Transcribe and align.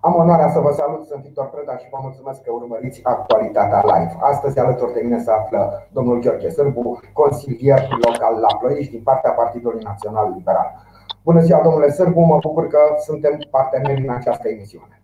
Am 0.00 0.14
onoarea 0.14 0.48
să 0.48 0.58
vă 0.58 0.72
salut, 0.72 1.06
sunt 1.06 1.22
Victor 1.22 1.46
Preda 1.50 1.76
și 1.76 1.88
vă 1.90 1.98
mulțumesc 2.02 2.42
că 2.42 2.52
urmăriți 2.52 3.00
actualitatea 3.02 3.80
live. 3.84 4.16
Astăzi 4.20 4.58
alături 4.58 4.92
de 4.92 5.00
mine 5.02 5.18
se 5.18 5.30
află 5.30 5.88
domnul 5.92 6.20
Gheorghe 6.20 6.48
Sârbu, 6.48 7.00
consilier 7.12 7.88
local 7.90 8.40
la 8.40 8.56
Ploiești 8.56 8.90
din 8.90 9.02
partea 9.02 9.30
Partidului 9.30 9.82
Național 9.82 10.32
Liberal. 10.36 10.86
Bună 11.22 11.40
ziua, 11.40 11.62
domnule 11.62 11.90
Sârbu, 11.90 12.20
mă 12.20 12.38
bucur 12.38 12.66
că 12.66 12.78
suntem 13.04 13.38
parteneri 13.50 14.02
în 14.06 14.10
această 14.10 14.48
emisiune. 14.48 15.02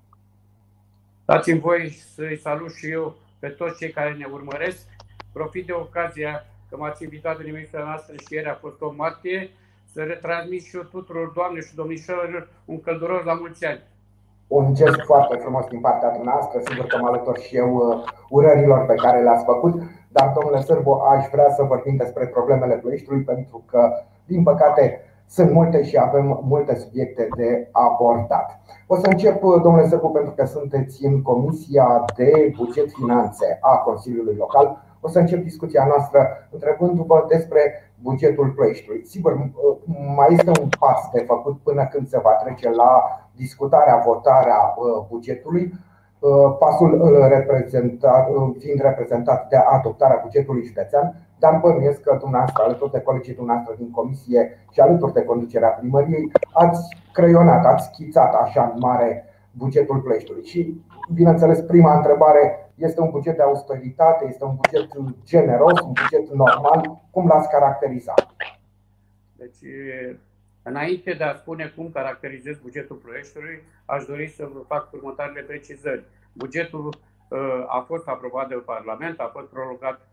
Dați-mi 1.25 1.61
voi 1.61 1.91
să-i 2.15 2.39
salut 2.39 2.73
și 2.73 2.91
eu 2.91 3.15
pe 3.39 3.49
toți 3.49 3.79
cei 3.79 3.91
care 3.91 4.13
ne 4.19 4.27
urmăresc. 4.33 4.87
Profit 5.33 5.67
de 5.67 5.73
ocazia 5.73 6.45
că 6.71 6.77
m-ați 6.77 7.03
invitat 7.03 7.39
în 7.39 7.47
emisiunea 7.47 7.87
noastră 7.87 8.15
și 8.17 8.35
ieri 8.35 8.49
a 8.49 8.55
fost 8.55 8.81
o 8.81 8.93
martie 8.97 9.51
să 9.93 10.03
retransmit 10.03 10.63
și 10.63 10.77
eu 10.77 10.83
tuturor 10.83 11.29
doamne 11.35 11.61
și 11.61 11.75
domnișoarelor 11.75 12.49
un 12.65 12.81
călduros 12.81 13.25
la 13.25 13.35
mulți 13.35 13.65
ani 13.65 13.83
un 14.47 14.75
gest 14.75 15.01
foarte 15.05 15.37
frumos 15.37 15.67
din 15.67 15.81
partea 15.81 16.11
dumneavoastră. 16.11 16.61
Sigur 16.65 16.87
că 16.87 16.99
mă 17.01 17.07
alătur 17.07 17.39
și 17.39 17.57
eu 17.57 17.75
uh, 17.75 18.05
urărilor 18.29 18.87
pe 18.87 18.95
care 18.95 19.23
le-ați 19.23 19.45
făcut. 19.45 19.83
Dar, 20.09 20.33
domnule 20.35 20.61
Sârbu, 20.61 20.93
aș 20.93 21.27
vrea 21.33 21.51
să 21.51 21.63
vorbim 21.63 21.97
despre 21.97 22.27
problemele 22.27 22.75
Ploieștiului, 22.75 23.25
pentru 23.25 23.65
că, 23.71 23.93
din 24.25 24.43
păcate, 24.43 25.01
sunt 25.29 25.51
multe 25.51 25.83
și 25.83 25.99
avem 25.99 26.41
multe 26.43 26.75
subiecte 26.75 27.29
de 27.37 27.69
abordat. 27.73 28.61
O 28.87 28.97
să 28.97 29.07
încep, 29.07 29.43
uh, 29.43 29.61
domnule 29.63 29.87
Sârbu, 29.87 30.09
pentru 30.09 30.33
că 30.33 30.45
sunteți 30.45 31.05
în 31.05 31.23
Comisia 31.23 32.05
de 32.17 32.53
Buget 32.57 32.91
Finanțe 32.91 33.59
a 33.61 33.77
Consiliului 33.77 34.37
Local. 34.39 34.83
O 35.07 35.09
să 35.09 35.19
încep 35.19 35.43
discuția 35.43 35.85
noastră 35.87 36.49
întrebându-vă 36.51 37.25
despre 37.29 37.61
bugetul 38.03 38.49
Ploieștiului. 38.57 39.07
Sigur, 39.07 39.33
uh, 39.33 39.77
mai 40.17 40.29
este 40.31 40.51
un 40.61 40.69
pas 40.79 41.01
de 41.13 41.21
făcut 41.21 41.57
până 41.63 41.87
când 41.93 42.07
se 42.09 42.19
va 42.19 42.31
trece 42.31 42.71
la 42.71 42.91
discutarea, 43.37 44.03
votarea 44.07 44.61
uh, 44.77 45.07
bugetului, 45.11 45.65
uh, 46.19 46.57
pasul 46.59 46.91
reprezentat, 47.29 48.29
fiind 48.59 48.81
reprezentat 48.81 49.49
de 49.49 49.57
adoptarea 49.57 50.21
bugetului 50.23 50.65
județean, 50.65 51.07
dar 51.39 51.59
bănuiesc 51.63 52.01
că 52.01 52.17
dumneavoastră, 52.21 52.63
alături 52.63 52.93
de 52.93 53.01
colegii 53.01 53.35
dumneavoastră 53.35 53.75
din 53.79 53.91
comisie 53.91 54.67
și 54.71 54.81
alături 54.81 55.13
de 55.13 55.25
conducerea 55.25 55.69
primăriei, 55.69 56.33
ați 56.53 56.97
creionat, 57.13 57.65
ați 57.65 57.85
schițat 57.93 58.35
așa 58.35 58.73
în 58.75 58.79
mare 58.81 59.25
bugetul 59.51 59.99
Ploieștiului. 60.01 60.45
Și, 60.45 60.81
bineînțeles, 61.15 61.61
prima 61.61 61.97
întrebare 61.97 62.64
este 62.75 63.01
un 63.01 63.11
buget 63.11 63.37
de 63.37 63.43
austeritate, 63.43 64.25
este 64.29 64.45
un 64.45 64.55
buget 64.55 64.89
generos, 65.25 65.81
un 65.81 65.93
buget 65.93 66.29
normal. 66.33 67.01
Cum 67.11 67.27
l-ați 67.27 67.49
caracterizat? 67.49 68.35
Deci, 69.37 69.71
înainte 70.63 71.13
de 71.13 71.25
a 71.25 71.35
spune 71.35 71.73
cum 71.77 71.91
caracterizez 71.91 72.59
bugetul 72.59 72.97
Ploieștiului, 72.97 73.63
aș 73.85 74.05
dori 74.05 74.29
să 74.29 74.49
vă 74.53 74.61
fac 74.67 74.93
următoarele 74.93 75.41
precizări. 75.41 76.05
Bugetul 76.33 76.87
uh, 76.89 77.65
a 77.67 77.85
fost 77.87 78.09
aprobat 78.09 78.49
de 78.49 78.55
Parlament, 78.55 79.21
a 79.21 79.31
fost 79.33 79.47
prorogat, 79.47 80.09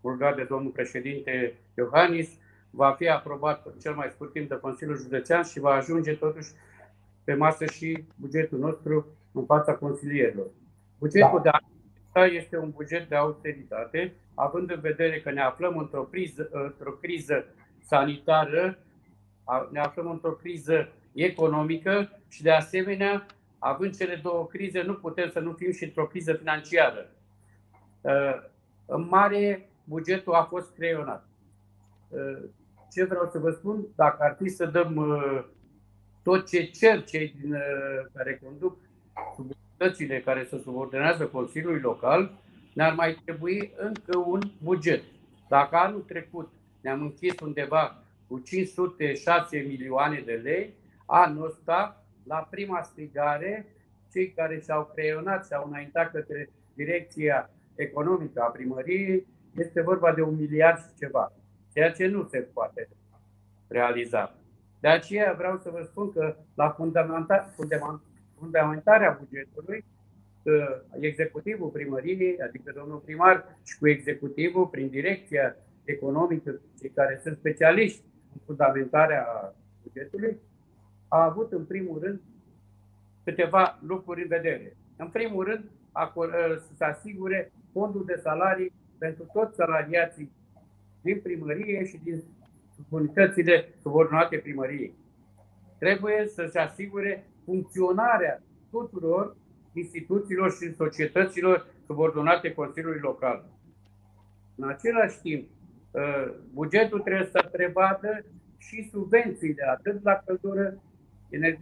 prorogat 0.00 0.36
de 0.36 0.46
domnul 0.48 0.70
președinte 0.70 1.54
Iohannis, 1.76 2.28
va 2.70 2.92
fi 2.92 3.08
aprobat 3.08 3.66
în 3.66 3.78
cel 3.80 3.94
mai 3.94 4.08
scurt 4.10 4.32
timp 4.32 4.48
de 4.48 4.58
Consiliul 4.60 4.96
Județean 4.96 5.42
și 5.42 5.60
va 5.60 5.70
ajunge 5.70 6.14
totuși 6.14 6.50
pe 7.24 7.34
masă 7.34 7.64
și 7.64 8.04
bugetul 8.16 8.58
nostru 8.58 9.06
în 9.32 9.44
fața 9.44 9.74
consilierilor. 9.74 10.46
Bugetul 10.98 11.40
da. 11.42 11.50
de 11.50 11.56
acesta 12.14 12.36
este 12.36 12.56
un 12.58 12.70
buget 12.70 13.08
de 13.08 13.14
austeritate, 13.14 14.14
având 14.34 14.70
în 14.70 14.80
vedere 14.80 15.20
că 15.20 15.30
ne 15.30 15.40
aflăm 15.40 15.78
într-o, 15.78 16.02
priză, 16.02 16.48
într-o 16.52 16.90
criză 16.90 17.44
sanitară, 17.80 18.78
ne 19.70 19.80
aflăm 19.80 20.10
într-o 20.10 20.30
criză 20.30 20.88
economică 21.12 22.20
și, 22.28 22.42
de 22.42 22.50
asemenea, 22.50 23.26
având 23.58 23.96
cele 23.96 24.20
două 24.22 24.46
crize, 24.46 24.82
nu 24.82 24.94
putem 24.94 25.30
să 25.30 25.38
nu 25.38 25.52
fim 25.52 25.72
și 25.72 25.84
într-o 25.84 26.06
criză 26.06 26.32
financiară. 26.32 27.06
În 28.86 29.06
mare, 29.08 29.68
bugetul 29.84 30.34
a 30.34 30.42
fost 30.42 30.74
creionat. 30.74 31.26
Ce 32.92 33.04
vreau 33.04 33.28
să 33.32 33.38
vă 33.38 33.50
spun? 33.50 33.86
Dacă 33.94 34.22
ar 34.22 34.36
fi 34.42 34.48
să 34.48 34.66
dăm 34.66 35.22
tot 36.22 36.48
ce 36.48 36.64
cer 36.64 37.04
cei 37.04 37.34
din, 37.40 37.56
care 38.12 38.40
conduc 38.44 38.76
subunitățile 39.84 40.20
care 40.20 40.46
se 40.50 40.60
subordonează 40.62 41.26
Consiliului 41.26 41.80
Local, 41.80 42.32
ne-ar 42.74 42.94
mai 42.94 43.18
trebui 43.24 43.72
încă 43.76 44.18
un 44.18 44.40
buget. 44.62 45.02
Dacă 45.48 45.76
anul 45.76 46.00
trecut 46.00 46.52
ne-am 46.80 47.00
închis 47.02 47.40
undeva 47.40 48.02
cu 48.26 48.38
506 48.38 49.64
milioane 49.68 50.22
de 50.26 50.32
lei, 50.32 50.74
anul 51.06 51.46
ăsta, 51.46 52.04
la 52.26 52.48
prima 52.50 52.82
strigare, 52.82 53.66
cei 54.12 54.32
care 54.32 54.60
și-au 54.60 54.90
creionat, 54.94 55.46
și-au 55.46 55.66
înaintat 55.68 56.10
către 56.10 56.50
direcția 56.74 57.50
economică 57.74 58.40
a 58.40 58.50
primăriei, 58.50 59.26
este 59.56 59.80
vorba 59.82 60.12
de 60.12 60.22
un 60.22 60.36
miliard 60.36 60.78
și 60.78 60.98
ceva, 60.98 61.32
ceea 61.72 61.92
ce 61.92 62.06
nu 62.06 62.28
se 62.30 62.38
poate 62.38 62.88
realiza. 63.68 64.34
De 64.80 64.88
aceea 64.88 65.32
vreau 65.32 65.58
să 65.62 65.70
vă 65.70 65.82
spun 65.82 66.12
că 66.12 66.36
la 66.54 66.70
fundamentarea 68.44 69.18
bugetului, 69.20 69.84
executivul 71.00 71.68
primăriei, 71.68 72.40
adică 72.40 72.72
domnul 72.76 72.98
primar, 72.98 73.58
și 73.62 73.78
cu 73.78 73.88
executivul, 73.88 74.66
prin 74.66 74.88
direcția 74.88 75.56
economică, 75.84 76.60
cei 76.80 76.90
care 76.90 77.20
sunt 77.22 77.36
specialiști 77.36 78.02
în 78.32 78.40
fundamentarea 78.46 79.26
bugetului, 79.82 80.36
a 81.08 81.24
avut 81.24 81.52
în 81.52 81.64
primul 81.64 81.98
rând 82.02 82.20
câteva 83.24 83.78
lucruri 83.86 84.22
în 84.22 84.28
vedere. 84.28 84.76
În 84.96 85.08
primul 85.08 85.44
rând, 85.44 85.64
să 86.58 86.70
se 86.76 86.84
asigure 86.84 87.52
fondul 87.72 88.04
de 88.04 88.20
salarii 88.22 88.72
pentru 88.98 89.30
toți 89.32 89.54
salariații 89.54 90.32
din 91.02 91.20
primărie 91.20 91.84
și 91.84 92.00
din 92.04 92.22
unitățile 92.88 93.68
subordonate 93.82 94.36
primăriei. 94.36 94.94
Trebuie 95.78 96.26
să 96.28 96.48
se 96.50 96.58
asigure 96.58 97.26
funcționarea 97.44 98.42
tuturor 98.70 99.36
instituțiilor 99.72 100.52
și 100.52 100.74
societăților 100.74 101.66
subordonate 101.86 102.52
Consiliului 102.54 103.00
Local. 103.00 103.44
În 104.56 104.68
același 104.68 105.20
timp, 105.20 105.48
ă, 105.94 106.32
bugetul 106.52 107.00
trebuie 107.00 107.28
să 107.32 107.48
prevadă 107.52 108.24
și 108.58 108.88
subvențiile, 108.90 109.64
atât 109.68 110.02
la 110.02 110.22
căldură, 110.26 110.82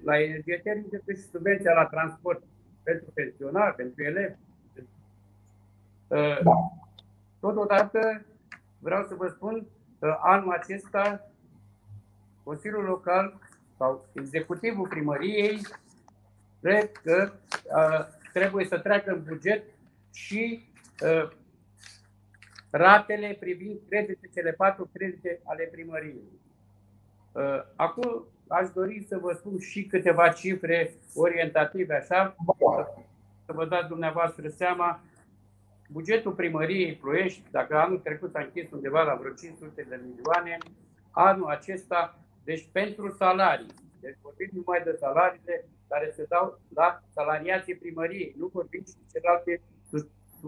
la 0.04 0.20
energie 0.20 0.60
termică, 0.64 1.00
cât 1.04 1.16
și 1.16 1.22
subvenția 1.22 1.72
la 1.72 1.86
transport 1.86 2.42
pentru 2.82 3.10
pensionari, 3.14 3.74
pentru 3.74 4.02
elevi. 4.02 4.34
Ă, 6.10 6.40
da. 6.42 6.52
Totodată, 7.40 8.24
vreau 8.78 9.04
să 9.08 9.14
vă 9.14 9.28
spun 9.28 9.66
că 9.98 10.18
anul 10.20 10.52
acesta 10.52 11.30
Consiliul 12.42 12.84
Local 12.84 13.38
sau 13.82 14.08
executivul 14.12 14.88
primăriei 14.88 15.60
cred 16.60 16.92
că 16.92 17.32
uh, 17.76 18.06
trebuie 18.32 18.64
să 18.64 18.78
treacă 18.78 19.10
în 19.10 19.22
buget 19.28 19.64
și 20.12 20.68
uh, 21.04 21.30
ratele 22.70 23.36
privind 23.40 23.78
credite, 23.88 24.30
cele 24.34 24.52
patru 24.52 24.90
credite 24.92 25.40
ale 25.44 25.64
primăriei. 25.64 26.40
Uh, 27.32 27.62
acum 27.76 28.26
aș 28.48 28.70
dori 28.70 29.04
să 29.08 29.18
vă 29.18 29.32
spun 29.32 29.58
și 29.58 29.86
câteva 29.86 30.28
cifre 30.28 30.94
orientative, 31.14 31.94
așa, 31.94 32.36
să 33.46 33.52
vă 33.52 33.66
dați 33.66 33.88
dumneavoastră 33.88 34.48
seama. 34.48 35.00
Bugetul 35.88 36.32
primăriei 36.32 36.94
Ploiești, 36.94 37.42
dacă 37.50 37.76
anul 37.76 37.98
trecut 37.98 38.34
a 38.34 38.42
închis 38.42 38.70
undeva 38.70 39.02
la 39.02 39.14
vreo 39.14 39.32
500 39.32 39.86
de 39.88 40.00
milioane, 40.04 40.58
anul 41.10 41.46
acesta, 41.46 42.21
deci 42.44 42.68
pentru 42.72 43.10
salarii, 43.10 43.74
deci 44.00 44.18
vorbim 44.22 44.50
numai 44.52 44.82
de 44.84 44.96
salariile 45.00 45.68
care 45.88 46.12
se 46.16 46.24
dau 46.28 46.60
la 46.74 47.02
salariații 47.14 47.76
primăriei, 47.76 48.34
nu 48.38 48.46
vorbim 48.46 48.84
și 48.84 48.94
celelalte 49.12 49.62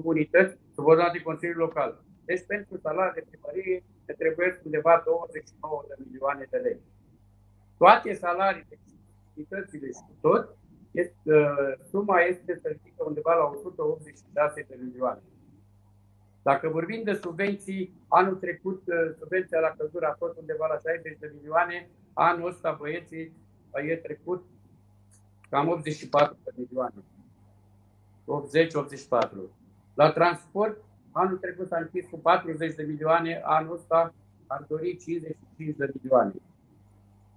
unități 0.03 0.57
subordonate 0.75 1.21
Consiliului 1.21 1.65
Local. 1.67 2.03
Deci 2.25 2.45
pentru 2.47 2.77
salariile 2.77 3.27
primăriei 3.31 3.85
se 4.07 4.13
trebuie 4.13 4.61
undeva 4.65 5.03
29 5.05 5.85
de 5.89 5.95
milioane 6.05 6.47
de 6.51 6.57
lei. 6.57 6.79
Toate 7.79 8.15
salariile, 8.15 8.79
unitățile 9.35 9.87
și 9.87 10.05
tot, 10.21 10.57
este, 10.91 11.15
uh, 11.25 11.73
suma 11.91 12.21
este 12.21 12.59
să 12.63 12.69
ridică 12.69 13.05
undeva 13.07 13.35
la 13.35 13.45
186 13.45 14.67
de 14.69 14.79
milioane. 14.85 15.23
Dacă 16.44 16.69
vorbim 16.69 17.02
de 17.02 17.14
subvenții, 17.23 17.94
anul 18.08 18.35
trecut 18.35 18.82
uh, 18.87 18.94
subvenția 19.19 19.61
la 19.61 19.75
căldură 19.76 20.06
a 20.06 20.17
fost 20.19 20.38
undeva 20.38 20.67
la 20.67 20.91
60 20.93 21.17
de 21.19 21.32
milioane, 21.37 21.88
anul 22.12 22.49
ăsta 22.49 22.76
băieții 22.81 23.32
e 23.88 23.96
trecut 23.96 24.44
cam 25.50 25.69
84 25.69 26.37
de 26.44 26.50
milioane. 26.56 26.94
80-84. 29.14 29.50
La 29.94 30.12
transport, 30.12 30.76
anul 31.12 31.37
trecut 31.37 31.67
s-a 31.69 31.79
închis 31.79 32.06
cu 32.11 32.19
40 32.19 32.75
de 32.75 32.82
milioane, 32.82 33.41
anul 33.44 33.75
ăsta 33.75 34.14
ar 34.46 34.64
dori 34.69 34.96
55 34.96 35.76
de 35.76 35.93
milioane. 35.94 36.35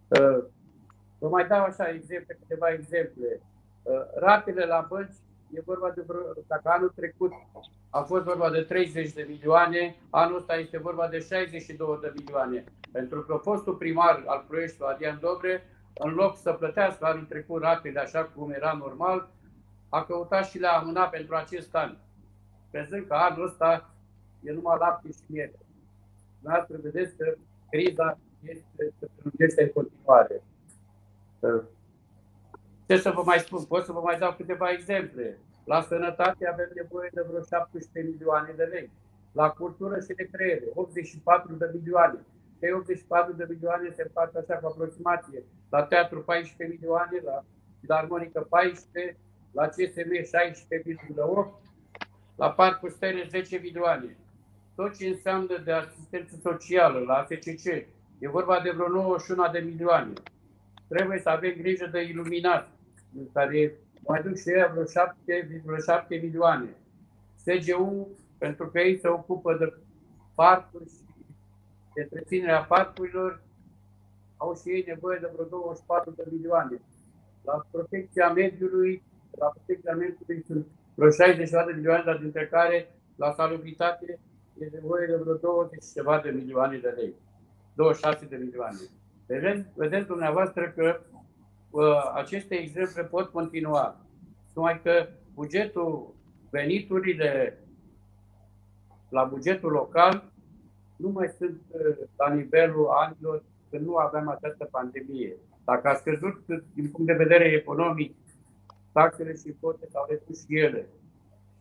Uh, 0.08 0.44
vă 1.20 1.30
mai 1.30 1.48
dau 1.48 1.64
așa 1.64 1.90
exemple, 1.90 2.38
câteva 2.40 2.68
exemple. 2.70 3.42
Ratele 4.16 4.66
la 4.66 4.86
bănci 4.90 5.16
e 5.52 5.62
vorba 5.62 5.92
de 5.92 6.04
vreo, 6.08 6.22
dacă 6.48 6.70
anul 6.70 6.92
trecut 6.96 7.32
a 7.90 8.02
fost 8.02 8.24
vorba 8.24 8.50
de 8.50 8.62
30 8.62 9.12
de 9.12 9.26
milioane, 9.30 9.96
anul 10.10 10.38
ăsta 10.38 10.56
este 10.56 10.78
vorba 10.78 11.08
de 11.08 11.20
62 11.20 11.98
de 12.02 12.14
milioane. 12.16 12.64
Pentru 12.92 13.22
că 13.22 13.40
fostul 13.44 13.74
primar 13.74 14.24
al 14.26 14.46
proiectului, 14.48 14.94
Adrian 14.94 15.20
Dobre, 15.22 15.64
în 15.94 16.14
loc 16.14 16.38
să 16.38 16.52
plătească 16.52 17.06
anul 17.06 17.26
trecut 17.26 17.62
ratele 17.62 18.00
așa 18.00 18.24
cum 18.24 18.52
era 18.52 18.74
normal, 18.74 19.30
a 19.90 20.04
căutat 20.04 20.46
și 20.46 20.60
le-a 20.60 20.72
amânat 20.72 21.10
pentru 21.10 21.36
acest 21.36 21.76
an. 21.76 21.98
Prezând 22.72 23.08
că 23.08 23.14
anul 23.14 23.46
ăsta 23.46 23.90
e 24.44 24.52
numai 24.52 24.78
lapte 24.80 25.12
și 25.12 25.24
miere. 25.28 25.60
Dumneavoastră 26.40 26.78
vedeți 26.82 27.18
că 27.18 27.34
criza 27.70 28.18
este, 28.42 28.94
se 29.00 29.08
prelungește 29.16 29.64
în 29.64 29.70
continuare. 29.70 30.44
Ce 32.88 32.98
să 32.98 33.12
vă 33.12 33.22
mai 33.26 33.40
spun? 33.40 33.64
Pot 33.64 33.84
să 33.84 33.92
vă 33.92 34.00
mai 34.00 34.18
dau 34.18 34.34
câteva 34.34 34.72
exemple. 34.72 35.38
La 35.72 35.82
sănătate 35.82 36.48
avem 36.48 36.70
nevoie 36.76 37.10
de 37.14 37.22
vreo 37.28 37.42
17 37.42 38.12
milioane 38.12 38.54
de 38.56 38.64
lei. 38.64 38.90
La 39.32 39.50
cultură 39.50 40.00
și 40.00 40.14
recreere, 40.18 40.66
84 40.74 41.56
de 41.56 41.70
milioane. 41.74 42.20
Cei 42.60 42.74
84 42.74 43.34
de 43.34 43.46
milioane 43.50 43.92
se 43.96 44.02
împart 44.02 44.36
așa 44.36 44.56
cu 44.56 44.68
aproximație. 44.68 45.44
La 45.70 45.84
teatru 45.84 46.24
14 46.24 46.76
milioane, 46.76 47.22
la 47.24 47.44
filarmonică 47.80 48.48
14, 48.50 49.18
la 49.52 49.68
CSM 49.68 50.12
16,8, 50.12 51.62
la 52.36 52.52
parcul 52.52 52.90
Stele 52.90 53.28
10 53.30 53.58
milioane. 53.58 54.18
Tot 54.76 54.98
ce 54.98 55.08
înseamnă 55.08 55.58
de 55.66 55.72
asistență 55.72 56.36
socială, 56.42 57.00
la 57.00 57.14
AFCC, 57.14 57.66
e 58.20 58.30
vorba 58.30 58.60
de 58.60 58.70
vreo 58.70 58.88
91 58.88 59.50
de 59.52 59.60
milioane. 59.60 60.14
Trebuie 60.88 61.20
să 61.20 61.30
avem 61.30 61.54
grijă 61.58 61.86
de 61.86 62.02
iluminat, 62.02 62.70
care 63.34 63.74
mai 64.08 64.22
duc 64.22 64.36
și 64.36 64.50
ei 64.50 64.70
vreo 64.72 64.84
7,7 64.84 66.22
milioane. 66.22 66.70
SGU, 67.36 68.08
pentru 68.38 68.68
că 68.68 68.80
ei 68.80 69.00
se 69.00 69.08
ocupă 69.08 69.54
de 69.60 69.74
parcuri 70.36 70.90
și 70.90 71.02
de 71.94 72.02
întreținerea 72.02 72.64
parcurilor, 72.64 73.42
au 74.38 74.56
și 74.56 74.70
ei 74.70 74.84
nevoie 74.88 75.20
de 75.22 75.30
vreo 75.34 75.46
24 75.46 76.14
de 76.18 76.24
milioane. 76.32 76.82
La 77.44 77.66
protecția 77.72 78.30
mediului, 78.30 79.04
la 79.32 79.46
protecția 79.46 79.96
mediului 79.96 80.44
sunt 80.48 80.66
vreo 80.96 81.10
60 81.10 81.50
de 81.50 81.74
milioane, 81.76 82.04
dar 82.06 82.18
dintre 82.18 82.48
care 82.48 82.96
la 83.16 83.34
salubritate 83.34 84.20
e 84.60 84.66
nevoie 84.74 85.06
de 85.06 85.16
vreo 85.16 85.36
20 85.36 85.84
ceva 85.94 86.20
de 86.20 86.30
milioane 86.30 86.78
de 86.78 86.88
lei. 86.88 87.14
26 87.76 88.26
de 88.26 88.36
milioane. 88.36 88.78
Vedeți, 89.28 89.68
vedeți 89.76 90.08
dumneavoastră 90.08 90.74
că 90.76 91.00
uh, 91.12 91.17
aceste 92.14 92.56
exemple 92.56 93.04
pot 93.04 93.30
continua. 93.30 94.06
Numai 94.54 94.82
că 94.84 95.08
bugetul, 95.34 96.14
veniturile 96.50 97.60
la 99.10 99.24
bugetul 99.24 99.72
local 99.72 100.32
nu 100.96 101.10
mai 101.10 101.28
sunt 101.38 101.62
uh, 101.68 101.98
la 102.16 102.34
nivelul 102.34 102.88
anilor 102.88 103.44
când 103.70 103.86
nu 103.86 103.96
aveam 103.96 104.28
această 104.28 104.68
pandemie. 104.72 105.36
Dacă 105.66 105.88
a 105.88 105.94
scăzut 105.94 106.46
din 106.74 106.90
punct 106.92 107.06
de 107.06 107.24
vedere 107.24 107.46
economic, 107.46 108.16
taxele 108.92 109.36
și 109.36 109.48
impozitele 109.48 109.92
s-au 109.92 110.06
redus 110.10 110.46
și 110.46 110.58
ele. 110.58 110.88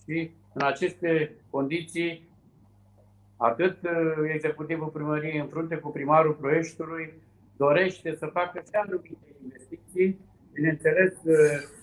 Și 0.04 0.30
în 0.52 0.66
aceste 0.66 1.36
condiții, 1.50 2.28
atât 3.36 3.82
uh, 3.82 4.30
executivul 4.34 4.88
primăriei 4.88 5.38
în 5.38 5.46
frunte 5.46 5.76
cu 5.76 5.90
primarul 5.90 6.32
proiectului 6.32 7.14
dorește 7.56 8.14
să 8.14 8.26
facă 8.26 8.60
și 8.60 8.70
anumite 8.72 9.35
investiții, 9.96 10.20
bineînțeles. 10.52 11.12
Uh, 11.24 11.74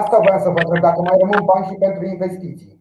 Asta 0.00 0.18
vreau 0.18 0.38
să 0.38 0.48
vă 0.48 0.58
întreb, 0.58 0.82
dacă 0.82 1.00
mai 1.00 1.16
rămân 1.18 1.44
bani 1.44 1.66
și 1.66 1.74
pentru 1.74 2.04
investiții. 2.04 2.80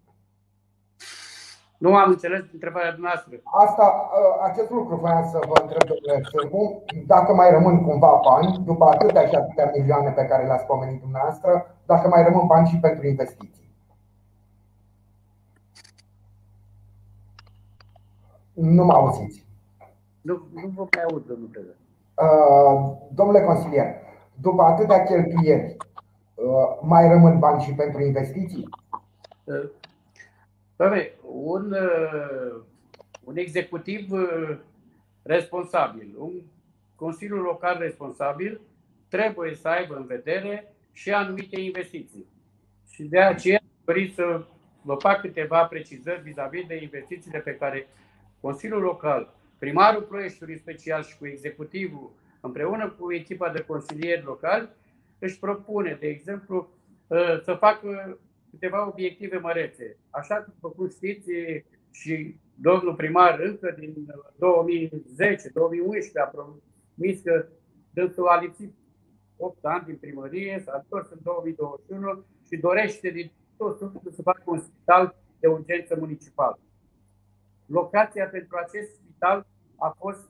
Nu 1.77 1.95
am 1.95 2.09
înțeles 2.09 2.43
întrebarea 2.53 2.91
dumneavoastră. 2.91 3.31
Asta, 3.65 3.85
ă, 4.19 4.45
acest 4.49 4.69
lucru 4.69 4.95
vreau 4.95 5.23
să 5.31 5.39
vă 5.49 5.55
întreb, 5.61 5.83
domnule 5.89 6.23
Sârbu, 6.29 6.83
dacă 7.05 7.33
mai 7.33 7.51
rămân 7.51 7.83
cumva 7.83 8.21
bani, 8.29 8.63
după 8.65 8.85
atâtea 8.85 9.27
și 9.27 9.35
atâtea 9.35 9.71
milioane 9.75 10.09
pe 10.11 10.25
care 10.25 10.45
le-ați 10.45 10.65
pomenit 10.65 11.01
dumneavoastră, 11.01 11.51
dacă 11.85 12.07
mai 12.07 12.23
rămân 12.23 12.45
bani 12.45 12.67
și 12.67 12.77
pentru 12.79 13.07
investiții. 13.07 13.69
Nu 18.53 18.83
mă 18.83 18.93
auziți. 18.93 19.45
Nu, 20.21 20.33
nu 20.53 20.67
vă 20.75 20.87
mai 20.95 21.03
aud, 21.09 21.25
domnule 21.25 21.75
uh, 22.15 22.97
Domnule 23.13 23.41
consilier, 23.41 23.95
după 24.41 24.61
atâtea 24.61 25.03
cheltuieli, 25.03 25.77
uh, 26.35 26.77
mai 26.81 27.07
rămân 27.07 27.39
bani 27.39 27.61
și 27.61 27.73
pentru 27.73 28.01
investiții? 28.01 28.69
Uh, 29.43 29.69
Doamne, 30.75 31.11
un, 31.33 31.71
uh, 31.71 32.61
un 33.23 33.38
executiv 33.38 34.11
uh, 34.11 34.57
responsabil, 35.23 36.15
un 36.17 36.31
Consiliu 36.95 37.35
Local 37.35 37.77
responsabil 37.79 38.61
trebuie 39.09 39.55
să 39.55 39.67
aibă 39.67 39.95
în 39.95 40.05
vedere 40.05 40.73
și 40.91 41.11
anumite 41.11 41.59
investiții. 41.59 42.25
Și 42.89 43.03
de 43.03 43.19
aceea 43.19 43.59
dori 43.85 44.13
să 44.15 44.45
vă 44.81 44.95
fac 44.95 45.21
câteva 45.21 45.63
precizări 45.63 46.21
vis-a-vis 46.21 46.67
de 46.67 46.81
investițiile 46.81 47.39
pe 47.39 47.55
care 47.55 47.87
Consiliul 48.41 48.81
Local, 48.81 49.33
primarul 49.57 50.01
proiectului 50.01 50.57
special 50.57 51.03
și 51.03 51.17
cu 51.17 51.27
executivul, 51.27 52.11
împreună 52.41 52.89
cu 52.89 53.13
echipa 53.13 53.49
de 53.49 53.63
consilieri 53.63 54.23
locali, 54.23 54.69
își 55.19 55.39
propune, 55.39 55.97
de 55.99 56.07
exemplu, 56.07 56.69
uh, 57.07 57.41
să 57.43 57.53
facă 57.53 58.19
câteva 58.49 58.88
obiective 58.88 59.38
mărețe. 59.38 59.97
Așa 60.09 60.45
cum 60.61 60.89
știți 60.89 61.31
și 61.91 62.35
domnul 62.55 62.95
primar 62.95 63.39
încă 63.39 63.75
din 63.79 63.93
2010-2011 63.93 64.03
a 66.23 66.25
promis 66.25 67.21
că 67.23 67.45
dânsul 67.93 68.27
a 68.27 68.41
lipsit 68.41 68.73
8 69.37 69.65
ani 69.65 69.85
din 69.85 69.95
primărie, 69.95 70.61
s-a 70.65 70.81
întors 70.83 71.09
în 71.09 71.19
2021 71.23 72.25
și 72.47 72.57
dorește 72.57 73.09
din 73.09 73.31
tot 73.57 73.77
sufletul 73.77 74.11
să 74.11 74.21
facă 74.21 74.44
un 74.45 74.59
spital 74.59 75.15
de 75.39 75.47
urgență 75.47 75.95
municipal. 75.99 76.59
Locația 77.65 78.25
pentru 78.25 78.57
acest 78.57 78.94
spital 78.94 79.47
a 79.75 79.95
fost 79.99 80.29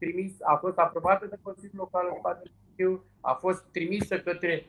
trimis, 0.00 0.32
a 0.40 0.54
fost 0.56 0.78
aprobată 0.78 1.26
de 1.26 1.36
Consiliul 1.42 1.82
Local 1.84 2.06
în 2.10 2.18
Spațiu, 2.18 3.04
a 3.20 3.32
fost 3.32 3.62
trimisă 3.72 4.20
către 4.20 4.64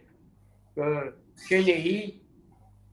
uh, 0.74 1.14
CNI 1.48 2.22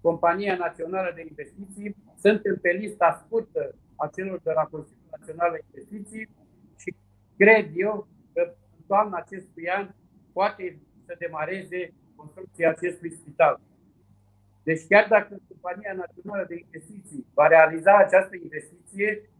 Compania 0.01 0.57
Națională 0.57 1.13
de 1.15 1.25
Investiții, 1.29 1.97
suntem 2.21 2.59
pe 2.63 2.71
lista 2.71 3.23
scurtă 3.25 3.75
a 3.97 4.07
celor 4.15 4.41
de 4.43 4.53
la 4.55 4.65
Consiliul 4.65 5.09
Național 5.19 5.51
de 5.53 5.65
Investiții 5.67 6.29
și 6.77 6.95
cred 7.37 7.71
eu 7.75 8.09
că 8.33 8.43
în 8.77 8.83
toamna 8.87 9.17
acestui 9.19 9.69
an 9.69 9.91
poate 10.33 10.79
să 11.07 11.15
demareze 11.19 11.93
construcția 12.17 12.71
acestui 12.71 13.11
spital. 13.11 13.61
Deci 14.63 14.87
chiar 14.89 15.07
dacă 15.09 15.37
Compania 15.49 15.93
Națională 15.93 16.45
de 16.49 16.57
Investiții 16.65 17.27
va 17.35 17.47
realiza 17.47 17.97
această 17.97 18.37
investiție, 18.43 19.31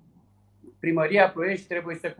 Primăria 0.81 1.31
Ploiești 1.31 1.67
trebuie 1.67 1.97
să 1.97 2.17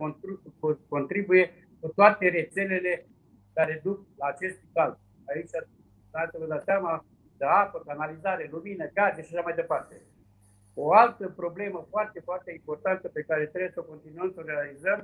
contribuie 0.89 1.51
cu 1.79 1.87
toate 1.95 2.29
rețelele 2.29 3.05
care 3.53 3.81
duc 3.83 4.07
la 4.17 4.25
acest 4.25 4.57
spital. 4.57 4.99
Aici, 5.33 5.49
să 6.31 6.37
vă 6.39 6.45
dați 6.45 6.63
seama, 6.63 7.05
de 7.37 7.45
apă, 7.45 7.83
canalizare, 7.85 8.49
lumină, 8.51 8.89
gaze 8.93 9.21
și 9.21 9.33
așa 9.33 9.43
mai 9.43 9.55
departe. 9.55 10.01
O 10.73 10.93
altă 10.93 11.33
problemă 11.35 11.87
foarte, 11.89 12.19
foarte 12.19 12.51
importantă 12.51 13.07
pe 13.07 13.21
care 13.21 13.45
trebuie 13.45 13.71
să 13.73 13.81
continuăm 13.81 14.31
să 14.31 14.39
o 14.39 14.45
realizăm, 14.45 14.99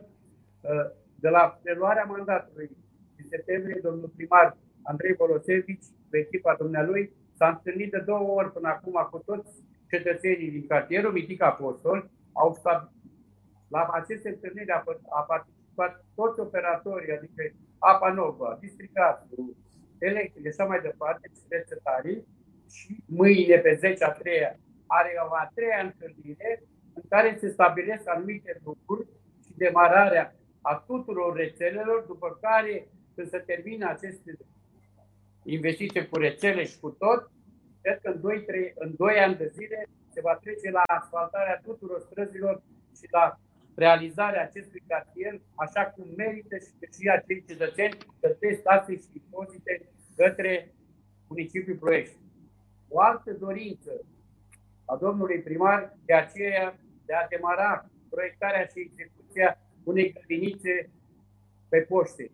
uh, 0.61 0.85
de 1.15 1.29
la 1.29 1.59
preluarea 1.63 2.03
mandatului 2.03 2.69
din 3.15 3.25
septembrie, 3.29 3.79
domnul 3.83 4.11
primar 4.15 4.57
Andrei 4.83 5.13
Volosevici, 5.13 5.85
pe 6.09 6.17
echipa 6.17 6.55
dumnealui, 6.55 7.13
s-a 7.37 7.47
întâlnit 7.47 7.91
de 7.91 7.99
două 8.05 8.29
ori 8.39 8.51
până 8.51 8.67
acum 8.67 9.07
cu 9.11 9.17
toți 9.25 9.63
cetățenii 9.89 10.51
din 10.51 10.67
cartierul 10.67 11.11
Mitic 11.11 11.41
Apostol, 11.41 12.09
au 12.33 12.53
stat 12.53 12.91
la 13.75 13.83
aceste 13.99 14.29
întâlniri 14.29 14.71
a, 14.71 14.83
a 15.19 15.21
participat 15.21 16.05
toți 16.15 16.39
operatorii, 16.39 17.17
adică 17.17 17.41
Apa 17.79 18.11
Nova, 18.11 18.57
Districatul, 18.61 19.55
electrice 19.97 20.49
și 20.49 20.55
așa 20.55 20.69
mai 20.69 20.81
departe, 20.81 21.31
cercetarii, 21.49 22.25
și 22.69 23.03
mâine 23.05 23.57
pe 23.57 23.73
10 23.73 24.03
a 24.03 24.11
treia 24.11 24.59
are 24.87 25.11
o 25.29 25.33
a 25.33 25.51
treia 25.55 25.81
întâlnire 25.89 26.63
în 26.93 27.03
care 27.09 27.37
se 27.39 27.49
stabilesc 27.49 28.09
anumite 28.09 28.61
lucruri 28.63 29.07
și 29.43 29.51
demararea 29.55 30.35
a 30.61 30.83
tuturor 30.87 31.35
rețelelor, 31.35 32.03
după 32.07 32.37
care 32.41 32.87
când 33.15 33.27
se 33.29 33.37
termină 33.37 33.89
aceste 33.89 34.37
investiții 35.43 36.07
cu 36.07 36.17
rețele 36.17 36.63
și 36.65 36.79
cu 36.79 36.89
tot, 36.89 37.31
cred 37.81 37.99
că 38.01 38.09
în 38.09 38.21
2, 38.21 38.43
3, 38.43 38.73
în 38.75 38.93
2 38.97 39.15
ani 39.17 39.35
de 39.35 39.47
zile 39.53 39.85
se 40.13 40.21
va 40.21 40.35
trece 40.35 40.69
la 40.71 40.81
asfaltarea 40.99 41.61
tuturor 41.63 41.99
străzilor 41.99 42.61
și 42.99 43.07
la 43.11 43.39
realizarea 43.75 44.43
acestui 44.43 44.83
cartier 44.87 45.41
așa 45.55 45.85
cum 45.85 46.05
merită 46.17 46.55
și 46.55 46.71
că 46.79 46.85
și 46.97 47.09
acei 47.09 47.43
cetățeni 47.47 47.97
plătesc 48.19 48.61
taxe 48.61 48.95
și 48.95 49.07
impozite 49.13 49.89
către 50.15 50.73
municipiul 51.27 51.77
Ploiești. 51.77 52.15
O 52.87 53.01
altă 53.01 53.31
dorință 53.33 53.91
a 54.85 54.95
domnului 54.95 55.41
primar 55.41 55.97
de 56.05 56.13
aceea 56.13 56.79
de 57.05 57.13
a 57.13 57.27
demara 57.27 57.89
proiectarea 58.09 58.65
și 58.65 58.79
execuția 58.79 59.59
unei 59.83 60.13
grădinițe 60.13 60.89
pe 61.69 61.79
poște. 61.79 62.31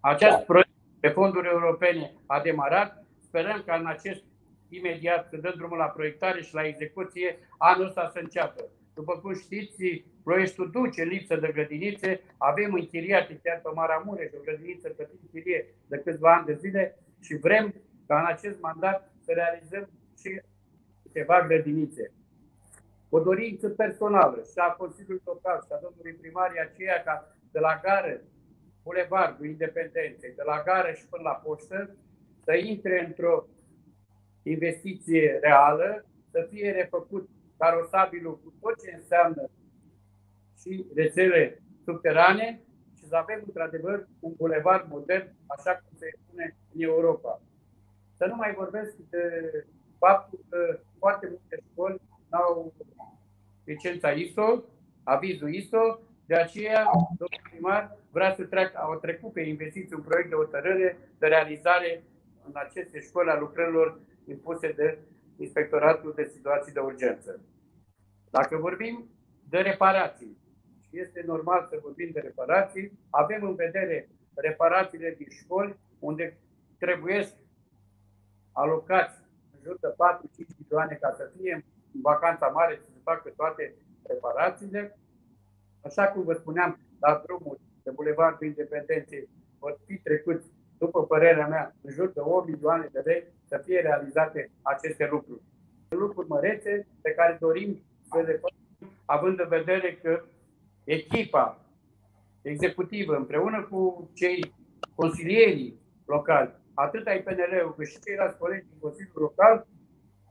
Acest 0.00 0.44
proiect 0.44 0.70
pe 1.00 1.08
fonduri 1.08 1.46
europene 1.48 2.12
a 2.26 2.40
demarat. 2.40 3.04
Sperăm 3.20 3.62
că 3.66 3.72
în 3.72 3.86
acest 3.86 4.24
imediat, 4.68 5.28
când 5.28 5.42
dăm 5.42 5.54
drumul 5.56 5.76
la 5.76 5.84
proiectare 5.84 6.42
și 6.42 6.54
la 6.54 6.66
execuție, 6.66 7.38
anul 7.58 7.86
ăsta 7.86 8.10
să 8.12 8.18
înceapă. 8.18 8.64
După 8.98 9.18
cum 9.22 9.34
știți, 9.34 10.04
Ploieștiul 10.24 10.70
duce 10.70 11.02
lipsă 11.02 11.36
de 11.36 11.50
grădinițe, 11.52 12.20
avem 12.36 12.74
închiriate 12.74 13.40
chiar 13.42 13.60
pe 13.60 13.70
Maramureș 13.74 14.30
o 14.32 14.40
grădiniță 14.44 14.88
pe 14.88 15.08
închirie 15.22 15.66
de 15.86 15.98
câțiva 15.98 16.34
ani 16.34 16.46
de 16.46 16.54
zile 16.54 16.98
și 17.20 17.36
vrem 17.36 17.74
ca 18.06 18.18
în 18.18 18.26
acest 18.26 18.60
mandat 18.60 19.12
să 19.24 19.32
realizăm 19.32 19.88
și 20.20 20.40
ceva 21.12 21.46
grădinițe. 21.46 22.12
O 23.08 23.20
dorință 23.20 23.68
personală 23.68 24.42
și 24.42 24.58
a 24.58 24.70
Consiliului 24.70 25.22
Local 25.24 25.58
și 25.64 25.72
a 25.72 25.78
domnului 25.82 26.12
primar 26.20 26.52
e 26.54 26.60
aceea 26.60 27.02
ca 27.02 27.36
de 27.52 27.58
la 27.58 27.80
gară, 27.82 28.20
Bulevardul 28.82 29.46
Independenței, 29.46 30.34
de 30.36 30.42
la 30.46 30.62
gară 30.64 30.92
și 30.92 31.06
până 31.06 31.22
la 31.22 31.42
poștă, 31.44 31.96
să 32.44 32.54
intre 32.54 33.04
într-o 33.06 33.46
investiție 34.42 35.38
reală, 35.40 36.04
să 36.30 36.46
fie 36.50 36.70
refăcut 36.70 37.28
carosabilul 37.58 38.38
cu 38.38 38.54
tot 38.60 38.82
ce 38.82 38.94
înseamnă 38.94 39.50
și 40.60 40.86
rețele 40.94 41.62
subterane 41.84 42.60
și 42.96 43.04
să 43.04 43.16
avem 43.16 43.42
într-adevăr 43.46 44.08
un 44.20 44.32
bulevard 44.36 44.88
modern, 44.88 45.34
așa 45.46 45.72
cum 45.72 45.98
se 45.98 46.10
pune 46.26 46.56
în 46.74 46.80
Europa. 46.80 47.40
Să 48.16 48.26
nu 48.26 48.34
mai 48.34 48.54
vorbesc 48.54 48.96
de 49.10 49.24
faptul 49.98 50.44
că 50.48 50.80
foarte 50.98 51.26
multe 51.26 51.64
școli 51.70 52.00
au 52.30 52.74
licența 53.64 54.10
ISO, 54.10 54.64
avizul 55.02 55.54
ISO, 55.54 56.00
de 56.26 56.34
aceea, 56.34 56.84
domnul 56.92 57.40
primar 57.50 57.96
vrea 58.10 58.34
să 58.34 58.44
treacă, 58.44 58.78
au 58.78 58.98
trecut 58.98 59.32
pe 59.32 59.40
investiții 59.40 59.96
un 59.96 60.02
proiect 60.02 60.28
de 60.28 60.34
hotărâre 60.34 60.98
de 61.18 61.26
realizare 61.26 62.02
în 62.46 62.52
aceste 62.54 63.00
școli 63.00 63.30
a 63.30 63.38
lucrărilor 63.38 64.00
impuse 64.28 64.72
de 64.72 64.98
Inspectoratul 65.36 66.12
de 66.16 66.30
Situații 66.34 66.72
de 66.72 66.80
Urgență. 66.80 67.40
Dacă 68.30 68.56
vorbim 68.56 69.10
de 69.48 69.58
reparații, 69.58 70.36
și 70.80 71.00
este 71.00 71.22
normal 71.26 71.66
să 71.70 71.78
vorbim 71.82 72.10
de 72.12 72.20
reparații, 72.20 72.98
avem 73.10 73.42
în 73.44 73.54
vedere 73.54 74.08
reparațiile 74.34 75.14
din 75.18 75.26
școli, 75.30 75.76
unde 75.98 76.38
trebuie 76.78 77.28
alocați 78.52 79.20
în 79.52 79.58
jur 79.62 79.76
de 79.80 79.88
4-5 79.88 80.56
milioane 80.58 80.94
ca 81.00 81.14
să 81.16 81.30
fie 81.36 81.64
în 81.94 82.00
vacanța 82.00 82.46
mare 82.46 82.76
să 82.76 82.86
se 82.92 83.00
facă 83.02 83.32
toate 83.36 83.74
reparațiile. 84.02 84.98
Așa 85.80 86.08
cum 86.08 86.22
vă 86.22 86.32
spuneam, 86.32 86.80
la 87.00 87.22
drumul 87.24 87.60
de 87.82 87.90
Bulevardul 87.90 88.46
Independenței 88.46 89.28
vor 89.58 89.78
fi 89.86 89.98
trecuți, 89.98 90.46
după 90.78 91.06
părerea 91.06 91.46
mea, 91.46 91.74
în 91.82 91.92
jur 91.92 92.08
de 92.12 92.20
8 92.20 92.48
milioane 92.48 92.88
de 92.92 93.00
lei 93.04 93.24
să 93.48 93.60
fie 93.64 93.80
realizate 93.80 94.50
aceste 94.62 95.08
lucruri. 95.10 95.40
Lucruri 95.88 96.28
mărețe 96.28 96.86
pe 97.02 97.10
care 97.10 97.36
dorim 97.40 97.82
să 98.10 98.18
le 98.20 98.40
facem, 98.42 98.96
având 99.04 99.40
în 99.40 99.48
vedere 99.48 99.98
că 100.02 100.22
echipa 100.84 101.58
executivă, 102.42 103.16
împreună 103.16 103.66
cu 103.70 104.10
cei 104.14 104.54
consilierii 104.94 105.80
locali, 106.04 106.54
atât 106.74 107.06
ai 107.06 107.22
PNL-ul 107.22 107.74
cât 107.76 107.86
și 107.86 107.98
ceilalți 108.04 108.38
colegi 108.38 108.66
din 108.68 108.78
Consiliul 108.80 109.22
Local, 109.28 109.66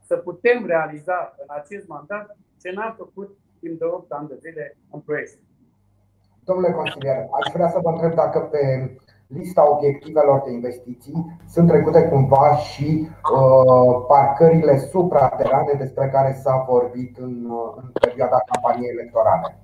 să 0.06 0.16
putem 0.16 0.66
realiza 0.66 1.34
în 1.38 1.46
acest 1.48 1.86
mandat 1.86 2.36
ce 2.60 2.70
n-am 2.72 2.94
făcut 2.96 3.38
timp 3.60 3.78
de 3.78 3.84
8 3.84 4.12
ani 4.12 4.28
de 4.28 4.36
zile 4.40 4.76
în 4.90 5.00
proiect. 5.00 5.38
Domnule 6.44 6.72
consilier, 6.72 7.16
aș 7.16 7.52
vrea 7.52 7.68
să 7.68 7.78
vă 7.82 7.90
întreb 7.90 8.14
dacă 8.14 8.38
pe 8.40 8.62
lista 9.26 9.70
obiectivelor 9.70 10.42
de 10.44 10.52
investiții 10.52 11.38
sunt 11.48 11.68
trecute 11.68 12.08
cumva 12.08 12.56
și 12.56 13.08
uh, 13.08 14.04
parcările 14.08 14.78
supraterane 14.78 15.72
despre 15.78 16.08
care 16.08 16.32
s-a 16.32 16.64
vorbit 16.68 17.16
în, 17.16 17.44
uh, 17.44 17.74
în 17.76 17.90
perioada 18.00 18.36
campaniei 18.52 18.90
electorale. 18.90 19.58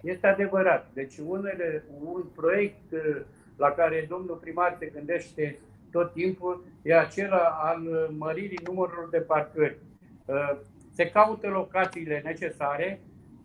Este 0.00 0.26
adevărat. 0.26 0.86
Deci 0.92 1.18
unele, 1.18 1.84
un 2.14 2.22
proiect 2.34 2.92
uh, 2.92 3.22
la 3.56 3.70
care 3.70 4.06
domnul 4.08 4.36
primar 4.36 4.76
se 4.78 4.86
gândește 4.94 5.58
tot 5.90 6.12
timpul 6.12 6.64
e 6.82 6.98
acela 6.98 7.58
al 7.62 8.10
măririi 8.18 8.60
numărului 8.66 9.10
de 9.10 9.18
parcări. 9.18 9.78
Uh, 10.24 10.56
se 10.92 11.10
caută 11.10 11.48
locațiile 11.48 12.20
necesare 12.24 13.00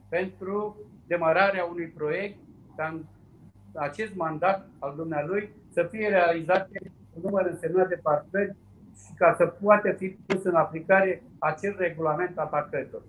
pentru 0.10 0.78
demararea 1.08 1.66
unui 1.66 1.88
proiect 1.88 2.38
ca 2.76 2.90
în 2.94 3.02
acest 3.74 4.16
mandat 4.16 4.68
al 4.80 4.94
dumnealui 4.96 5.54
să 5.74 5.88
fie 5.92 6.08
realizate 6.08 6.80
un 7.16 7.22
număr 7.24 7.46
însemnat 7.46 7.88
de 7.88 8.00
parcări 8.04 8.56
și 9.06 9.14
ca 9.18 9.36
să 9.38 9.46
poată 9.46 9.92
fi 9.92 10.08
pus 10.08 10.44
în 10.44 10.56
aplicare 10.56 11.24
acel 11.40 11.76
regulament 11.78 12.38
al 12.38 12.48
parcărilor. 12.52 13.02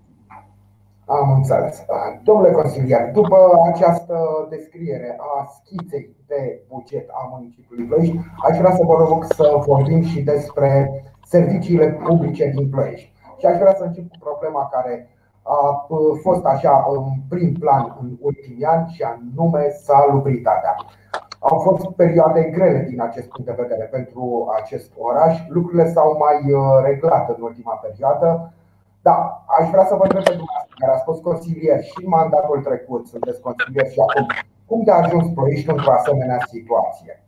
Am 1.07 1.33
înțeles. 1.33 1.85
Domnule 2.23 2.53
consilier, 2.53 3.11
după 3.13 3.37
această 3.73 4.47
descriere 4.51 5.17
a 5.19 5.47
schiței 5.59 6.17
de 6.27 6.63
buget 6.69 7.09
a 7.09 7.29
municipiului 7.31 7.87
Ploiești, 7.87 8.17
aș 8.49 8.59
vrea 8.59 8.71
să 8.71 8.85
vă 8.85 8.95
rog 9.09 9.25
să 9.25 9.63
vorbim 9.67 10.03
și 10.03 10.23
despre 10.23 10.91
serviciile 11.25 11.93
publice 11.93 12.47
din 12.47 12.71
Ploiești. 12.71 13.13
Și 13.39 13.47
aș 13.47 13.57
vrea 13.59 13.75
să 13.75 13.85
încep 13.85 14.09
cu 14.09 14.19
problema 14.19 14.69
care 14.69 15.09
a 15.43 15.87
fost 16.23 16.45
așa 16.45 16.87
în 16.89 17.05
prim 17.29 17.53
plan 17.53 17.97
în 18.01 18.17
ultimii 18.21 18.65
ani 18.65 18.93
și 18.95 19.03
anume 19.03 19.71
salubritatea. 19.71 20.77
Au 21.39 21.59
fost 21.59 21.87
perioade 21.97 22.43
grele 22.43 22.87
din 22.89 23.01
acest 23.01 23.29
punct 23.29 23.51
de 23.51 23.63
vedere 23.63 23.85
pentru 23.85 24.53
acest 24.61 24.93
oraș. 24.97 25.39
Lucrurile 25.49 25.93
s-au 25.93 26.17
mai 26.19 26.53
uh, 26.53 26.85
reglat 26.85 27.29
în 27.29 27.43
ultima 27.43 27.75
perioadă. 27.75 28.53
Da, 29.03 29.45
aș 29.59 29.71
vrea 29.71 29.85
să 29.85 29.95
vă 29.95 30.03
întreb 30.03 30.23
pe 30.23 30.37
dumneavoastră, 30.39 30.75
care 30.79 30.93
a 30.93 31.05
fost 31.09 31.23
consilier 31.23 31.83
și 31.83 31.93
în 32.03 32.09
mandatul 32.09 32.63
trecut, 32.63 33.07
sunteți 33.07 33.41
consilier 33.41 33.87
și 33.91 34.01
acum, 34.01 34.27
cum 34.67 34.85
de 34.85 34.91
a 34.91 35.03
ajuns 35.03 35.27
Ploiești 35.35 35.71
într-o 35.71 35.93
asemenea 35.93 36.39
situație? 36.49 37.23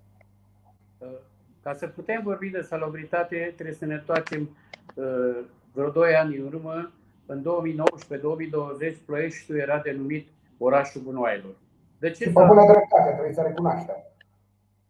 Ca 1.62 1.72
să 1.72 1.86
putem 1.86 2.20
vorbi 2.24 2.48
de 2.48 2.60
salubritate, 2.60 3.52
trebuie 3.54 3.76
să 3.76 3.84
ne 3.84 3.94
întoarcem 3.94 4.56
uh, 4.94 5.36
vreo 5.72 5.88
2 5.88 6.14
ani 6.14 6.36
în 6.36 6.44
urmă 6.46 6.90
în 7.26 7.42
2019-2020 7.42 9.04
Ploieștiul 9.06 9.58
era 9.58 9.78
denumit 9.78 10.28
orașul 10.58 11.02
gunoaielor. 11.02 11.54
De 11.98 12.10
ce 12.10 12.24
După 12.24 12.44
bună 12.46 12.72
dreptate, 12.72 13.12
trebuie 13.12 13.34
să 13.34 13.42
recunoaștem. 13.42 13.96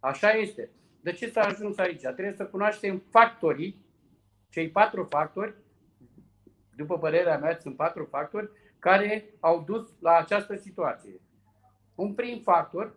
Așa 0.00 0.30
este. 0.30 0.70
De 1.00 1.12
ce 1.12 1.30
s-a 1.30 1.40
ajuns 1.40 1.78
aici? 1.78 2.00
Trebuie 2.00 2.34
să 2.36 2.44
cunoaștem 2.44 3.02
factorii, 3.10 3.84
cei 4.48 4.68
patru 4.68 5.04
factori, 5.04 5.54
după 6.76 6.98
părerea 6.98 7.38
mea 7.38 7.58
sunt 7.60 7.76
patru 7.76 8.04
factori, 8.04 8.50
care 8.78 9.34
au 9.40 9.62
dus 9.66 9.92
la 10.00 10.16
această 10.16 10.56
situație. 10.56 11.20
Un 11.94 12.14
prim 12.14 12.40
factor 12.42 12.94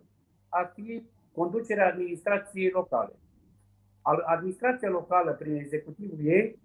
ar 0.50 0.72
fi 0.76 1.04
conducerea 1.32 1.88
administrației 1.88 2.70
locale. 2.70 3.14
Administrația 4.26 4.90
locală, 4.90 5.32
prin 5.32 5.56
executivul 5.56 6.18
ei, 6.22 6.60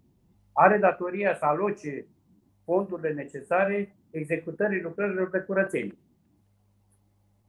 are 0.52 0.78
datoria 0.78 1.34
să 1.34 1.44
aloce 1.44 2.06
fondurile 2.64 3.12
necesare 3.12 3.96
executării 4.10 4.82
lucrărilor 4.82 5.30
de 5.30 5.38
curățenie. 5.38 5.96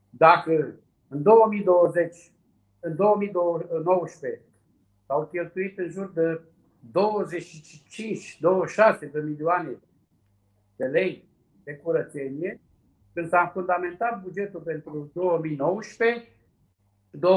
Dacă 0.09 0.75
în 1.07 1.21
2020, 1.21 2.31
în 2.79 2.95
2019 2.95 4.41
s-au 5.05 5.27
cheltuit 5.27 5.77
în 5.77 5.89
jur 5.89 6.11
de 6.11 6.41
25-26 9.07 9.11
de 9.11 9.19
milioane 9.19 9.79
de 10.75 10.85
lei 10.85 11.27
de 11.63 11.75
curățenie, 11.75 12.59
când 13.13 13.27
s-a 13.27 13.49
fundamentat 13.53 14.21
bugetul 14.21 14.59
pentru 14.59 15.11
2019, 15.13 16.27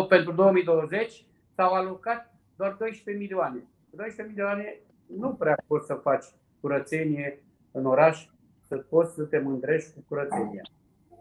pentru 0.09 0.33
2020, 0.33 1.27
s-au 1.55 1.73
alocat 1.73 2.35
doar 2.57 2.73
12 2.73 3.23
milioane. 3.23 3.67
12 3.91 4.35
milioane 4.35 4.81
nu 5.07 5.35
prea 5.35 5.57
poți 5.67 5.87
să 5.87 5.95
faci 5.95 6.25
curățenie 6.61 7.46
în 7.77 7.87
oraș 7.87 8.29
să 8.69 8.77
poți 8.77 9.15
să 9.15 9.23
te 9.23 9.39
mândrești 9.39 9.93
cu 9.95 10.05
curățenia. 10.09 10.63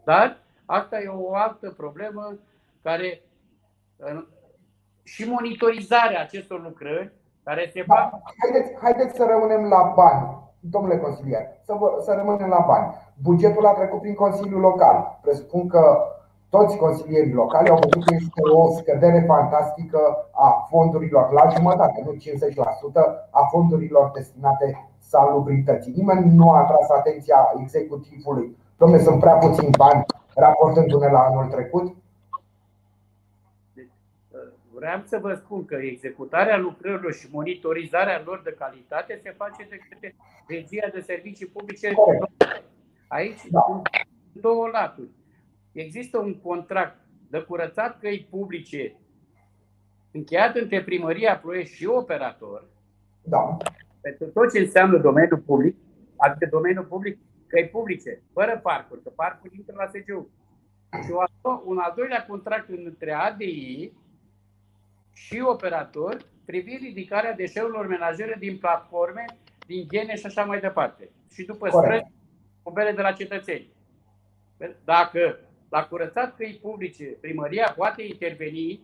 Dar 0.03 0.37
asta 0.65 0.99
e 0.99 1.07
o 1.07 1.35
altă 1.35 1.73
problemă 1.77 2.37
care 2.81 3.21
și 5.03 5.29
monitorizarea 5.29 6.21
acestor 6.21 6.61
lucrări 6.63 7.11
care 7.43 7.69
se 7.73 7.83
fac. 7.83 8.11
Da, 8.11 8.21
haideți, 8.41 8.75
haideți 8.81 9.15
să 9.15 9.25
rămânem 9.29 9.69
la 9.69 9.93
bani, 9.95 10.37
domnule 10.59 10.97
consilier, 10.97 11.41
să, 11.65 11.73
vă, 11.73 12.01
să 12.01 12.13
rămânem 12.13 12.49
la 12.49 12.63
bani. 12.67 12.93
Bugetul 13.21 13.65
a 13.65 13.73
trecut 13.73 14.01
prin 14.01 14.13
Consiliul 14.13 14.59
Local. 14.59 15.19
Presupun 15.21 15.67
că 15.67 15.97
toți 16.49 16.77
consilierii 16.77 17.33
locali 17.33 17.69
au 17.69 17.75
văzut 17.75 18.05
că 18.05 18.13
este 18.15 18.41
o 18.53 18.71
scădere 18.71 19.23
fantastică 19.27 19.99
a 20.31 20.67
fondurilor, 20.69 21.31
la 21.31 21.49
jumătate, 21.55 22.03
nu 22.05 22.11
50%, 22.11 22.17
a 23.29 23.41
fondurilor 23.51 24.11
destinate 24.13 24.89
salubrității. 24.99 25.93
Nimeni 25.95 26.35
nu 26.35 26.51
a 26.51 26.57
atras 26.57 26.89
atenția 26.89 27.53
executivului. 27.61 28.57
Domne, 28.77 28.97
sunt 28.97 29.19
prea 29.19 29.35
puțini 29.35 29.77
bani 29.77 30.05
raportându-ne 30.35 31.11
la 31.11 31.19
anul 31.19 31.45
trecut. 31.45 31.95
Vreau 34.73 35.01
să 35.05 35.19
vă 35.21 35.33
spun 35.33 35.65
că 35.65 35.75
executarea 35.75 36.57
lucrărilor 36.57 37.13
și 37.13 37.27
monitorizarea 37.31 38.21
lor 38.25 38.41
de 38.43 38.55
calitate 38.57 39.19
se 39.23 39.33
face 39.37 39.67
de 39.69 39.79
către 39.89 40.15
regia 40.47 40.87
de 40.93 40.99
servicii 40.99 41.45
publice. 41.45 41.93
Aici 43.07 43.41
da. 43.49 43.61
sunt 43.67 43.89
două 44.31 44.67
laturi. 44.67 45.09
Există 45.75 46.17
un 46.17 46.39
contract 46.39 46.97
de 47.29 47.39
curățat 47.39 47.99
căi 47.99 48.27
publice 48.29 48.95
încheiat 50.11 50.55
între 50.55 50.83
primăria 50.83 51.37
Ploiești 51.37 51.75
și 51.75 51.85
operator. 51.85 52.67
Da. 53.23 53.57
Pentru 54.01 54.25
tot 54.25 54.51
ce 54.53 54.59
înseamnă 54.59 54.97
domeniul 54.97 55.39
public, 55.39 55.75
adică 56.17 56.47
domeniul 56.51 56.83
public, 56.83 57.17
căi 57.47 57.67
publice, 57.67 58.21
fără 58.33 58.59
parcuri, 58.63 59.03
că 59.03 59.09
parcul 59.09 59.51
intră 59.53 59.75
la 59.77 59.87
SGU. 59.87 60.29
Și 61.03 61.11
un 61.65 61.77
al 61.77 61.93
doilea 61.95 62.25
contract 62.25 62.69
între 62.69 63.11
ADI 63.11 63.91
și 65.13 65.43
operator 65.45 66.17
privind 66.45 66.79
ridicarea 66.79 67.33
deșeurilor 67.33 67.87
menajere 67.87 68.35
din 68.39 68.57
platforme, 68.57 69.25
din 69.67 69.87
gene 69.89 70.15
și 70.15 70.25
așa 70.25 70.43
mai 70.43 70.59
departe. 70.59 71.09
Și 71.31 71.45
după 71.45 71.69
străzi, 71.69 72.11
bere 72.73 72.91
de 72.91 73.01
la 73.01 73.11
cetățeni. 73.11 73.73
Dacă 74.83 75.39
la 75.69 75.87
curățat 75.87 76.35
căi 76.35 76.59
publice 76.61 77.03
primăria 77.03 77.73
poate 77.77 78.03
interveni 78.03 78.81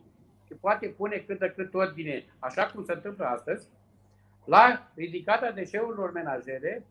și 0.47 0.53
poate 0.59 0.87
pune 0.87 1.23
cât 1.27 1.39
de 1.39 1.53
cât 1.55 1.73
ordine, 1.73 2.25
așa 2.39 2.65
cum 2.65 2.83
se 2.83 2.93
întâmplă 2.93 3.25
astăzi, 3.25 3.67
la 4.45 4.91
ridicarea 4.95 5.51
deșeurilor 5.51 6.11
menajere, 6.11 6.85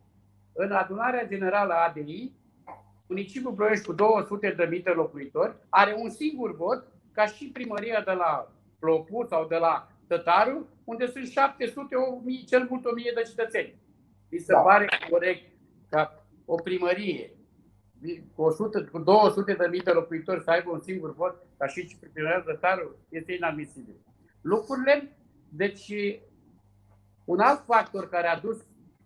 în 0.53 0.73
adunarea 0.73 1.27
generală 1.27 1.73
a 1.73 1.87
ADI, 1.87 2.33
municipiul 3.07 3.53
Ploiești 3.53 3.85
cu 3.85 3.93
200 3.93 4.51
de 4.51 4.65
mii 4.65 4.83
de 4.83 4.91
locuitori 4.91 5.55
are 5.69 5.95
un 5.99 6.11
singur 6.11 6.57
vot, 6.57 6.87
ca 7.13 7.27
și 7.27 7.51
primăria 7.53 8.01
de 8.01 8.13
la 8.13 8.53
Plopu 8.79 9.27
sau 9.29 9.47
de 9.47 9.57
la 9.57 9.89
Tătaru, 10.07 10.69
unde 10.85 11.07
sunt 11.07 11.27
700, 11.27 11.95
1000, 11.95 12.45
cel 12.45 12.67
mult 12.69 12.85
1000 12.85 13.13
de 13.15 13.23
cetățeni. 13.23 13.75
Mi 14.31 14.39
se 14.39 14.53
da. 14.53 14.61
pare 14.61 14.89
corect 15.11 15.51
ca 15.89 16.25
o 16.45 16.55
primărie 16.55 17.31
cu, 18.35 18.43
100, 18.43 18.85
cu 18.85 18.99
200 18.99 19.53
de 19.55 19.67
mii 19.71 19.81
de 19.81 19.91
locuitori 19.91 20.43
să 20.43 20.51
aibă 20.51 20.71
un 20.71 20.81
singur 20.81 21.15
vot, 21.15 21.43
ca 21.59 21.67
și 21.67 21.99
primăria 22.13 22.41
Tătaru, 22.41 22.97
este 23.09 23.33
inadmisibil. 23.33 23.95
Lucrurile, 24.41 25.17
deci, 25.49 25.93
un 27.25 27.39
alt 27.39 27.65
factor 27.65 28.09
care 28.09 28.27
a 28.27 28.39
dus 28.39 28.59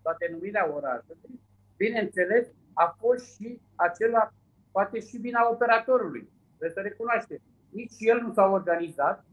la 0.02 0.14
denumirea 0.18 0.74
orașului, 0.74 1.40
bineînțeles, 1.76 2.46
a 2.72 2.96
fost 2.98 3.34
și 3.34 3.60
acela, 3.74 4.32
poate 4.72 5.00
și 5.00 5.16
vina 5.16 5.48
operatorului. 5.50 6.28
Trebuie 6.48 6.70
să 6.70 6.80
recunoaște. 6.88 7.40
Nici 7.70 7.94
el 7.98 8.20
nu 8.20 8.32
s-a 8.32 8.46
organizat 8.46 9.24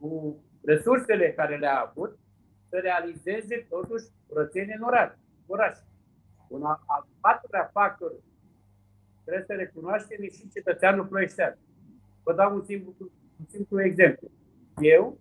cu 0.00 0.42
resursele 0.64 1.32
care 1.32 1.56
le-a 1.56 1.80
avut 1.80 2.18
să 2.68 2.78
realizeze 2.78 3.66
totuși 3.68 4.04
curățenie 4.26 4.74
în 4.78 4.82
oraș. 4.82 5.12
oraș. 5.46 5.78
Un 6.48 6.62
al 6.64 7.06
patrulea 7.20 7.70
factor 7.72 8.12
trebuie 9.24 9.44
să 9.46 9.54
recunoaștem 9.54 10.22
și 10.22 10.48
cetățeanul 10.54 11.06
ploieștean. 11.06 11.58
Vă 12.22 12.32
dau 12.34 12.54
un 12.54 12.64
simplu, 12.64 12.94
un 13.38 13.46
simplu 13.48 13.82
exemplu. 13.82 14.30
Eu 14.80 15.18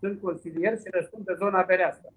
sunt 0.00 0.20
consilier 0.20 0.78
și 0.78 0.88
răspund 0.90 1.24
de 1.24 1.34
zona 1.38 1.62
Berească. 1.62 2.08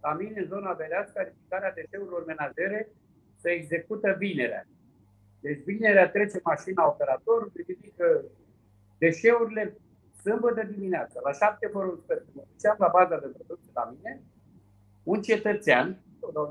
La 0.00 0.12
mine, 0.12 0.40
în 0.40 0.46
zona 0.46 0.72
Berească, 0.72 1.20
ridicarea 1.22 1.72
deșeurilor 1.72 2.24
menajere 2.24 2.88
se 3.36 3.50
execută 3.50 4.16
vinerea. 4.18 4.66
Deci 5.40 5.62
vinerea 5.64 6.10
trece 6.10 6.40
mașina 6.44 6.86
operatorului, 6.86 7.64
ridică 7.66 8.24
deșeurile 8.98 9.76
sâmbătă 10.22 10.62
dimineața, 10.62 11.20
la 11.24 11.32
șapte 11.32 11.66
fără 11.72 11.86
un 11.86 11.98
sfert, 12.02 12.24
mă 12.32 12.42
duceam 12.52 12.76
la 12.78 12.88
baza 12.92 13.18
de 13.18 13.26
producție 13.36 13.70
la 13.74 13.94
mine, 13.94 14.22
un 15.02 15.22
cetățean, 15.22 16.02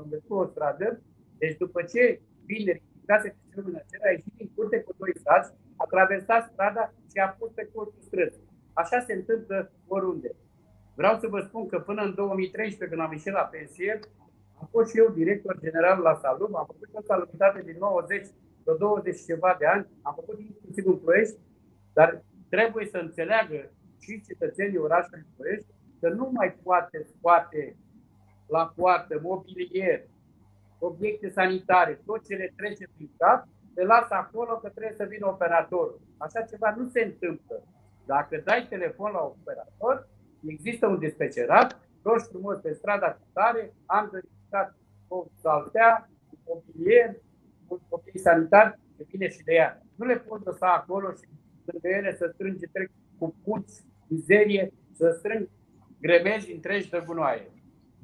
unde 0.02 0.18
cu 0.28 0.34
o 0.34 0.46
stradă, 0.46 1.00
deci 1.38 1.56
după 1.56 1.82
ce 1.82 2.20
vineri 2.44 2.82
ridicase 2.92 3.36
deșeurile 3.50 3.78
menajere, 3.78 4.08
a 4.08 4.10
ieșit 4.16 4.34
din 4.36 4.50
curte 4.54 4.78
cu 4.80 4.92
doi 4.98 5.14
saci, 5.24 5.50
a 5.82 5.84
traversat 5.94 6.42
strada 6.52 6.84
și 7.10 7.18
a 7.24 7.28
pus 7.38 7.50
pe 7.54 7.68
colțul 7.72 8.02
străzii. 8.08 8.48
Așa 8.72 8.98
se 9.06 9.12
întâmplă 9.12 9.72
oriunde. 9.86 10.30
Vreau 10.94 11.18
să 11.18 11.26
vă 11.26 11.40
spun 11.40 11.66
că 11.66 11.78
până 11.78 12.02
în 12.02 12.14
2013, 12.14 12.88
când 12.88 13.00
am 13.00 13.12
ieșit 13.12 13.32
la 13.32 13.50
pensie, 13.54 13.92
am 14.60 14.68
fost 14.70 14.90
și 14.90 14.98
eu 14.98 15.08
director 15.20 15.58
general 15.64 15.98
la 16.00 16.14
Salum, 16.22 16.56
am 16.56 16.66
făcut 16.66 16.88
o 16.92 17.02
salubritate 17.02 17.62
din 17.62 17.76
90 17.78 18.26
de 18.64 18.72
20 18.78 19.16
și 19.16 19.24
ceva 19.24 19.56
de 19.58 19.66
ani, 19.66 19.86
am 20.02 20.14
făcut 20.14 20.38
inclusiv 20.40 20.86
în 20.86 20.98
Ploiești, 20.98 21.36
dar 21.92 22.24
trebuie 22.48 22.86
să 22.86 22.98
înțeleagă 22.98 23.70
și 23.98 24.22
cetățenii 24.26 24.84
orașului 24.86 25.26
Ploiești 25.36 25.66
că 26.00 26.08
nu 26.08 26.30
mai 26.32 26.50
poate 26.62 27.06
scoate 27.12 27.76
la 28.48 28.72
poartă 28.76 29.20
mobilier, 29.22 30.00
obiecte 30.80 31.28
sanitare, 31.28 32.00
tot 32.06 32.26
ce 32.26 32.34
le 32.34 32.52
trece 32.56 32.88
prin 32.96 33.10
cap, 33.18 33.48
le 33.74 33.84
lasă 33.84 34.14
acolo 34.14 34.56
că 34.56 34.68
trebuie 34.68 34.94
să 34.96 35.04
vină 35.04 35.26
operatorul. 35.26 36.00
Așa 36.16 36.40
ceva 36.42 36.74
nu 36.76 36.88
se 36.88 37.02
întâmplă. 37.04 37.62
Dacă 38.06 38.40
dai 38.44 38.66
telefon 38.68 39.12
la 39.12 39.20
operator, 39.20 40.08
există 40.46 40.86
un 40.86 40.98
dispecerat, 40.98 41.80
roși 42.02 42.28
frumos 42.28 42.58
pe 42.58 42.72
strada 42.72 43.12
cu 43.12 43.26
tare, 43.32 43.72
am 43.86 44.08
verificat 44.12 44.74
o 45.08 45.26
saltea, 45.42 46.10
un 46.30 46.38
mobilier, 46.46 47.16
un 47.68 47.78
copii 47.88 48.18
sanitar, 48.18 48.78
se 48.96 49.06
vine 49.08 49.28
și 49.28 49.42
de 49.42 49.52
ea. 49.54 49.82
Nu 49.96 50.06
le 50.06 50.16
pot 50.16 50.44
lăsa 50.44 50.72
acolo 50.72 51.10
și 51.10 51.24
lângă 51.64 51.88
ele 51.88 52.16
să 52.16 52.30
strânge 52.34 52.66
trec 52.72 52.90
cu 53.18 53.34
puți, 53.44 53.84
mizerie, 54.08 54.72
să 54.92 55.14
strâng 55.18 55.48
gremezi 56.00 56.52
întregi 56.52 56.90
de 56.90 57.02
gunoaie. 57.06 57.50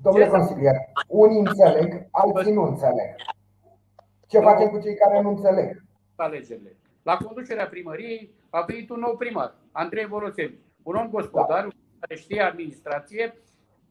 Domnule 0.03 0.27
consilier, 0.27 0.75
unii 1.09 1.39
înțeleg, 1.39 2.07
alții 2.11 2.53
nu 2.53 2.63
înțeleg. 2.63 3.15
Ce 4.29 4.39
facem 4.39 4.69
cu 4.69 4.81
cei 4.81 4.95
care 4.95 5.21
nu 5.21 5.29
înțeleg? 5.29 5.83
Alegerile. 6.17 6.77
La 7.03 7.17
conducerea 7.17 7.67
primăriei 7.67 8.35
a 8.51 8.61
venit 8.61 8.91
un 8.91 8.99
nou 8.99 9.17
primar, 9.17 9.55
Andrei 9.73 10.07
Vorosevici, 10.07 10.61
un 10.83 10.95
om 10.95 11.09
gospodar, 11.09 11.63
da 11.63 11.69
care 12.01 12.21
știe 12.21 12.41
administrație, 12.41 13.35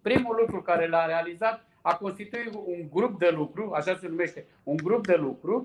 primul 0.01 0.35
lucru 0.39 0.61
care 0.61 0.87
l-a 0.87 1.05
realizat 1.05 1.65
a 1.81 1.95
constituit 1.95 2.53
un 2.53 2.89
grup 2.93 3.19
de 3.19 3.29
lucru, 3.29 3.71
așa 3.73 3.95
se 3.95 4.07
numește, 4.07 4.45
un 4.63 4.75
grup 4.75 5.07
de 5.07 5.15
lucru, 5.15 5.63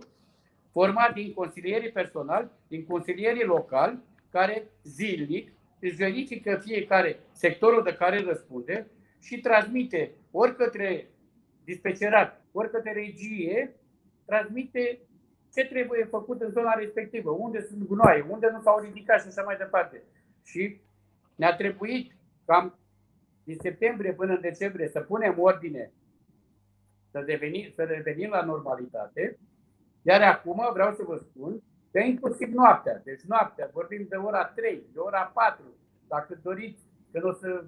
format 0.70 1.12
din 1.12 1.32
consilierii 1.32 1.90
personali, 1.90 2.48
din 2.68 2.84
consilierii 2.86 3.44
locali, 3.44 3.98
care 4.30 4.68
zilnic 4.82 5.52
își 5.80 5.94
verifică 5.94 6.60
fiecare 6.64 7.20
sectorul 7.32 7.82
de 7.82 7.92
care 7.92 8.20
răspunde 8.20 8.86
și 9.20 9.40
transmite 9.40 10.10
ori 10.30 10.56
către 10.56 11.08
dispecerat, 11.64 12.40
ori 12.52 12.70
către 12.70 12.92
regie, 12.92 13.74
transmite 14.24 15.00
ce 15.52 15.64
trebuie 15.64 16.04
făcut 16.04 16.40
în 16.40 16.50
zona 16.50 16.72
respectivă, 16.74 17.30
unde 17.30 17.62
sunt 17.62 17.86
gunoaie, 17.86 18.26
unde 18.28 18.50
nu 18.50 18.60
s-au 18.60 18.78
ridicat 18.78 19.20
și 19.20 19.26
așa 19.26 19.42
mai 19.42 19.56
departe. 19.56 20.02
Și 20.44 20.80
ne-a 21.34 21.56
trebuit 21.56 22.12
cam 22.44 22.78
din 23.44 23.56
septembrie 23.60 24.12
până 24.12 24.32
în 24.32 24.40
decembrie 24.40 24.88
să 24.88 25.00
punem 25.00 25.38
ordine, 25.38 25.92
să, 27.10 27.20
deveni, 27.20 27.72
să 27.76 27.82
revenim 27.82 28.30
la 28.30 28.44
normalitate, 28.44 29.38
iar 30.02 30.22
acum 30.22 30.70
vreau 30.72 30.92
să 30.94 31.02
vă 31.02 31.16
spun 31.16 31.62
că 31.92 31.98
inclusiv 31.98 32.48
noaptea, 32.52 33.00
deci 33.04 33.22
noaptea, 33.22 33.70
vorbim 33.72 34.06
de 34.08 34.16
ora 34.16 34.44
3, 34.44 34.82
de 34.92 34.98
ora 34.98 35.22
4, 35.34 35.64
dacă 36.08 36.38
doriți, 36.42 36.82
când 37.12 37.24
o 37.24 37.32
să 37.32 37.64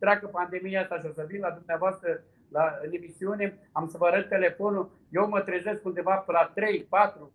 treacă 0.00 0.26
pandemia 0.26 0.80
asta 0.80 0.98
și 0.98 1.06
o 1.06 1.12
să 1.12 1.24
vin 1.28 1.40
la 1.40 1.50
dumneavoastră 1.50 2.22
la, 2.48 2.78
în 2.84 2.92
emisiune, 2.92 3.58
am 3.72 3.88
să 3.88 3.96
vă 3.98 4.06
arăt 4.06 4.28
telefonul, 4.28 4.90
eu 5.10 5.28
mă 5.28 5.40
trezesc 5.40 5.84
undeva 5.84 6.14
pe 6.14 6.32
la 6.32 6.50
3, 6.54 6.82
4, 6.82 7.32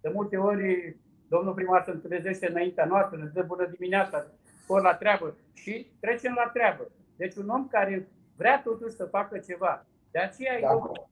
de 0.00 0.10
multe 0.14 0.36
ori 0.36 0.96
domnul 1.28 1.54
primar 1.54 1.82
se 1.84 1.92
trezește 1.92 2.50
înaintea 2.50 2.84
noastră, 2.84 3.16
ne 3.16 3.24
dă 3.24 3.42
bună 3.42 3.66
dimineața, 3.66 4.26
spor 4.62 4.82
la 4.82 4.94
treabă 4.94 5.36
și 5.52 5.86
trecem 6.00 6.34
la 6.36 6.50
treabă. 6.52 6.90
Deci 7.16 7.34
un 7.34 7.48
om 7.48 7.68
care 7.68 8.08
vrea 8.36 8.62
totuși 8.62 8.94
să 8.94 9.04
facă 9.04 9.38
ceva. 9.38 9.86
De 10.10 10.18
aceea 10.18 10.60
da. 10.60 10.70
eu 10.70 11.08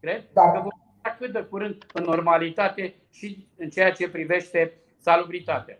cred 0.00 0.24
da. 0.32 0.52
că 0.52 0.58
vom 0.58 0.70
cât 1.18 1.32
de 1.32 1.42
curând 1.42 1.84
în 1.92 2.04
normalitate 2.04 2.94
și 3.10 3.48
în 3.56 3.68
ceea 3.68 3.92
ce 3.92 4.10
privește 4.10 4.72
salubritatea. 4.98 5.78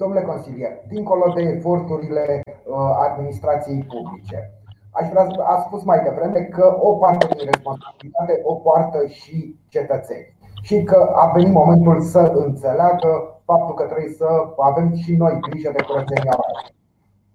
Domnule 0.00 0.22
consilier, 0.22 0.72
dincolo 0.88 1.32
de 1.36 1.42
eforturile 1.42 2.42
uh, 2.44 2.76
administrației 3.08 3.84
publice, 3.84 4.52
aș 4.90 5.08
vrea 5.08 5.24
să 5.24 5.40
a 5.42 5.60
spus 5.66 5.82
mai 5.84 6.02
devreme 6.02 6.40
că 6.40 6.76
o 6.80 6.94
parte 6.94 7.26
din 7.26 7.46
responsabilitate 7.52 8.40
o 8.42 8.54
poartă 8.54 9.06
și 9.06 9.56
cetățenii 9.68 10.38
și 10.62 10.82
că 10.82 11.12
a 11.14 11.30
venit 11.34 11.52
momentul 11.52 12.00
să 12.00 12.18
înțeleagă 12.18 13.40
faptul 13.44 13.74
că 13.74 13.84
trebuie 13.84 14.12
să 14.12 14.28
avem 14.58 14.94
și 14.94 15.16
noi 15.16 15.38
grijă 15.40 15.70
de 15.76 15.82
curățenia 15.82 16.38
orașului. 16.38 16.76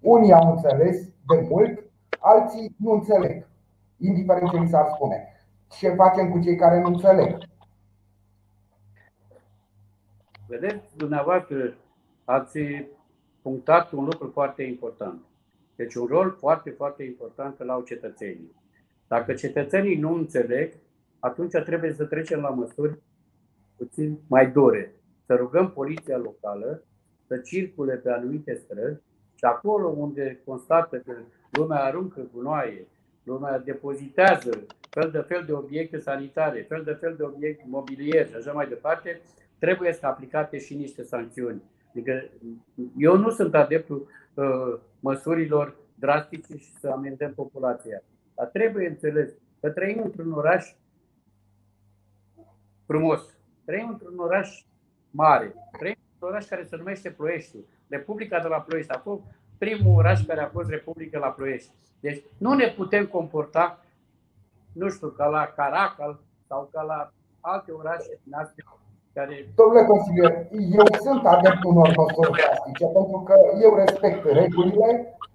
Unii 0.00 0.32
au 0.32 0.50
înțeles 0.50 0.96
de 1.26 1.46
mult, 1.50 1.84
alții 2.18 2.74
nu 2.78 2.92
înțeleg, 2.92 3.46
indiferent 3.98 4.50
ce 4.50 4.56
li 4.56 4.68
s-ar 4.68 4.86
spune. 4.94 5.18
Ce 5.68 5.88
facem 5.88 6.30
cu 6.30 6.38
cei 6.38 6.56
care 6.56 6.80
nu 6.80 6.86
înțeleg? 6.86 7.36
Vedeți, 10.46 10.96
dumneavoastră 10.96 11.56
ați 12.26 12.58
punctat 13.42 13.92
un 13.92 14.04
lucru 14.04 14.30
foarte 14.32 14.62
important. 14.62 15.20
Deci 15.76 15.94
un 15.94 16.06
rol 16.06 16.36
foarte, 16.38 16.70
foarte 16.70 17.04
important 17.04 17.58
la 17.58 17.72
au 17.72 17.82
cetățenii. 17.82 18.54
Dacă 19.08 19.34
cetățenii 19.34 19.96
nu 19.96 20.14
înțeleg, 20.14 20.72
atunci 21.18 21.52
trebuie 21.64 21.92
să 21.92 22.04
trecem 22.04 22.40
la 22.40 22.48
măsuri 22.48 22.98
puțin 23.76 24.18
mai 24.28 24.50
dure. 24.50 24.94
Să 25.26 25.34
rugăm 25.34 25.70
poliția 25.70 26.16
locală 26.16 26.82
să 27.26 27.36
circule 27.36 27.94
pe 27.94 28.10
anumite 28.10 28.54
străzi 28.54 29.00
și 29.34 29.44
acolo 29.44 29.88
unde 29.88 30.40
constată 30.44 30.96
că 30.96 31.12
lumea 31.50 31.84
aruncă 31.84 32.28
gunoaie, 32.32 32.86
lumea 33.22 33.58
depozitează 33.58 34.66
fel 34.90 35.10
de 35.10 35.18
fel 35.18 35.44
de 35.46 35.52
obiecte 35.52 35.98
sanitare, 35.98 36.66
fel 36.68 36.82
de 36.84 36.92
fel 36.92 37.14
de 37.16 37.22
obiecte 37.22 37.64
mobiliere 37.66 38.28
și 38.28 38.34
așa 38.34 38.52
mai 38.52 38.68
departe, 38.68 39.20
trebuie 39.58 39.92
să 39.92 40.06
aplicate 40.06 40.58
și 40.58 40.74
niște 40.74 41.02
sancțiuni. 41.02 41.62
Adică 41.96 42.24
eu 42.96 43.16
nu 43.16 43.30
sunt 43.30 43.54
adeptul 43.54 44.08
uh, 44.34 44.78
măsurilor 45.00 45.74
drastice 45.94 46.56
și 46.56 46.72
să 46.78 46.88
amendăm 46.88 47.32
populația. 47.34 48.02
Dar 48.34 48.46
trebuie 48.46 48.88
înțeles 48.88 49.32
că 49.60 49.70
trăim 49.70 50.00
într-un 50.04 50.32
oraș 50.32 50.74
frumos, 52.86 53.38
trăim 53.64 53.88
într-un 53.88 54.18
oraș 54.18 54.64
mare, 55.10 55.54
trăim 55.78 55.96
într-un 56.12 56.28
oraș 56.28 56.46
care 56.46 56.64
se 56.64 56.76
numește 56.76 57.10
Ploiești. 57.10 57.56
Republica 57.88 58.40
de 58.40 58.48
la 58.48 58.60
Ploiești 58.60 58.92
a 58.92 58.98
fost 58.98 59.22
primul 59.58 59.96
oraș 59.96 60.24
care 60.24 60.40
a 60.40 60.48
fost 60.48 60.68
Republică 60.68 61.18
la 61.18 61.28
Ploiești. 61.28 61.70
Deci 62.00 62.22
nu 62.38 62.54
ne 62.54 62.68
putem 62.76 63.06
comporta, 63.06 63.84
nu 64.72 64.88
știu, 64.88 65.08
ca 65.08 65.26
la 65.26 65.52
Caracal 65.56 66.20
sau 66.46 66.68
ca 66.72 66.82
la 66.82 67.12
alte 67.40 67.72
orașe 67.72 68.20
din 68.22 68.34
astea 68.34 68.64
care... 69.16 69.34
Domnule 69.58 69.84
consilier, 69.92 70.32
eu 70.80 70.86
sunt 71.04 71.22
adeptul 71.34 71.70
unor 71.74 71.90
măsuri 72.00 72.36
drastice 72.40 72.86
pentru 72.98 73.18
că 73.26 73.34
eu 73.64 73.72
respect 73.82 74.20
regulile 74.40 74.88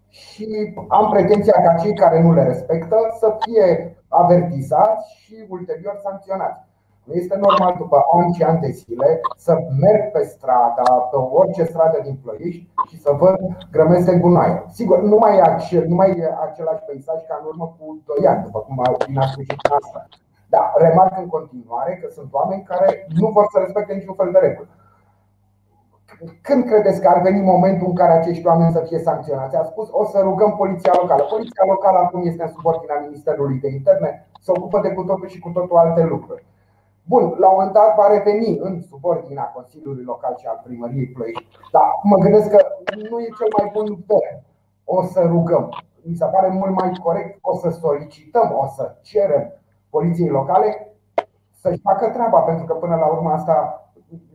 și 0.09 0.47
am 0.87 1.05
pretenția 1.09 1.57
ca 1.65 1.73
cei 1.81 1.95
care 2.03 2.17
nu 2.21 2.33
le 2.33 2.43
respectă 2.43 2.97
să 3.19 3.27
fie 3.39 3.67
avertizați 4.07 5.05
și 5.21 5.35
ulterior 5.55 5.95
sancționați. 6.03 6.69
Nu 7.03 7.13
este 7.13 7.37
normal 7.37 7.75
după 7.77 7.97
ani 8.17 8.33
și 8.33 8.43
ani 8.43 8.59
de 8.59 8.69
zile 8.69 9.19
să 9.37 9.53
merg 9.79 10.11
pe 10.11 10.23
strada, 10.23 10.87
pe 11.11 11.17
orice 11.39 11.63
stradă 11.63 11.99
din 12.03 12.15
Ploiești 12.23 12.69
și 12.89 12.99
să 12.99 13.11
văd 13.11 13.37
grămezi 13.71 14.05
de 14.05 14.17
gunoaie. 14.17 14.63
Sigur, 14.67 15.01
nu 15.01 15.17
mai, 15.17 15.37
e 15.37 15.41
acel, 15.41 15.85
nu 15.87 15.95
mai 15.95 16.09
e 16.09 16.37
același 16.47 16.83
peisaj 16.87 17.19
ca 17.27 17.37
în 17.39 17.47
urmă 17.47 17.75
cu 17.77 18.01
2 18.05 18.27
ani, 18.27 18.43
după 18.43 18.59
cum 18.59 18.79
a 18.79 19.25
spus 19.27 19.43
și 19.43 19.55
asta. 19.79 20.07
Dar 20.53 20.65
remarc 20.85 21.17
în 21.17 21.27
continuare 21.27 21.93
că 22.01 22.07
sunt 22.17 22.29
oameni 22.33 22.63
care 22.63 23.07
nu 23.19 23.27
vor 23.35 23.45
să 23.51 23.57
respecte 23.59 23.93
niciun 23.93 24.15
fel 24.21 24.31
de 24.31 24.39
regulă. 24.39 24.67
Când 26.41 26.61
credeți 26.65 27.01
că 27.01 27.07
ar 27.07 27.21
veni 27.21 27.41
momentul 27.41 27.87
în 27.87 27.95
care 27.95 28.11
acești 28.11 28.47
oameni 28.47 28.71
să 28.71 28.81
fie 28.87 28.99
sancționați? 28.99 29.55
A 29.55 29.63
spus, 29.63 29.87
o 29.91 30.03
să 30.05 30.19
rugăm 30.19 30.55
poliția 30.55 30.93
locală. 31.01 31.23
Poliția 31.23 31.65
locală 31.67 31.97
acum 31.97 32.21
este 32.25 32.43
în 32.43 32.53
subordinea 32.55 32.99
Ministerului 33.05 33.57
de 33.63 33.69
Interne, 33.69 34.27
se 34.39 34.51
ocupă 34.55 34.79
de 34.79 34.89
cu 34.93 35.03
totul 35.03 35.27
și 35.27 35.39
cu 35.39 35.49
totul 35.49 35.77
alte 35.77 36.03
lucruri. 36.03 36.45
Bun, 37.03 37.23
la 37.37 37.47
un 37.49 37.55
moment 37.55 37.73
dat 37.73 37.95
va 37.95 38.07
reveni 38.07 38.57
în 38.57 38.81
subordinea 38.81 39.51
Consiliului 39.55 40.03
Local 40.03 40.33
și 40.37 40.45
al 40.45 40.61
Primăriei 40.63 41.07
Ploiești. 41.07 41.47
Dar 41.71 41.87
mă 42.03 42.17
gândesc 42.17 42.49
că 42.49 42.59
nu 43.09 43.19
e 43.19 43.37
cel 43.39 43.51
mai 43.57 43.71
bun 43.73 43.87
teren. 44.07 44.37
O 44.83 45.03
să 45.03 45.21
rugăm. 45.21 45.65
Mi 46.01 46.15
se 46.15 46.25
pare 46.25 46.47
mult 46.47 46.73
mai 46.79 46.91
corect. 47.03 47.37
O 47.41 47.55
să 47.57 47.69
solicităm, 47.69 48.57
o 48.63 48.65
să 48.75 48.95
cerem 49.01 49.60
poliției 49.91 50.29
locale 50.29 50.69
să-și 51.61 51.81
facă 51.81 52.09
treaba, 52.09 52.39
pentru 52.39 52.65
că 52.65 52.73
până 52.73 52.95
la 52.95 53.07
urmă 53.07 53.29
asta 53.31 53.55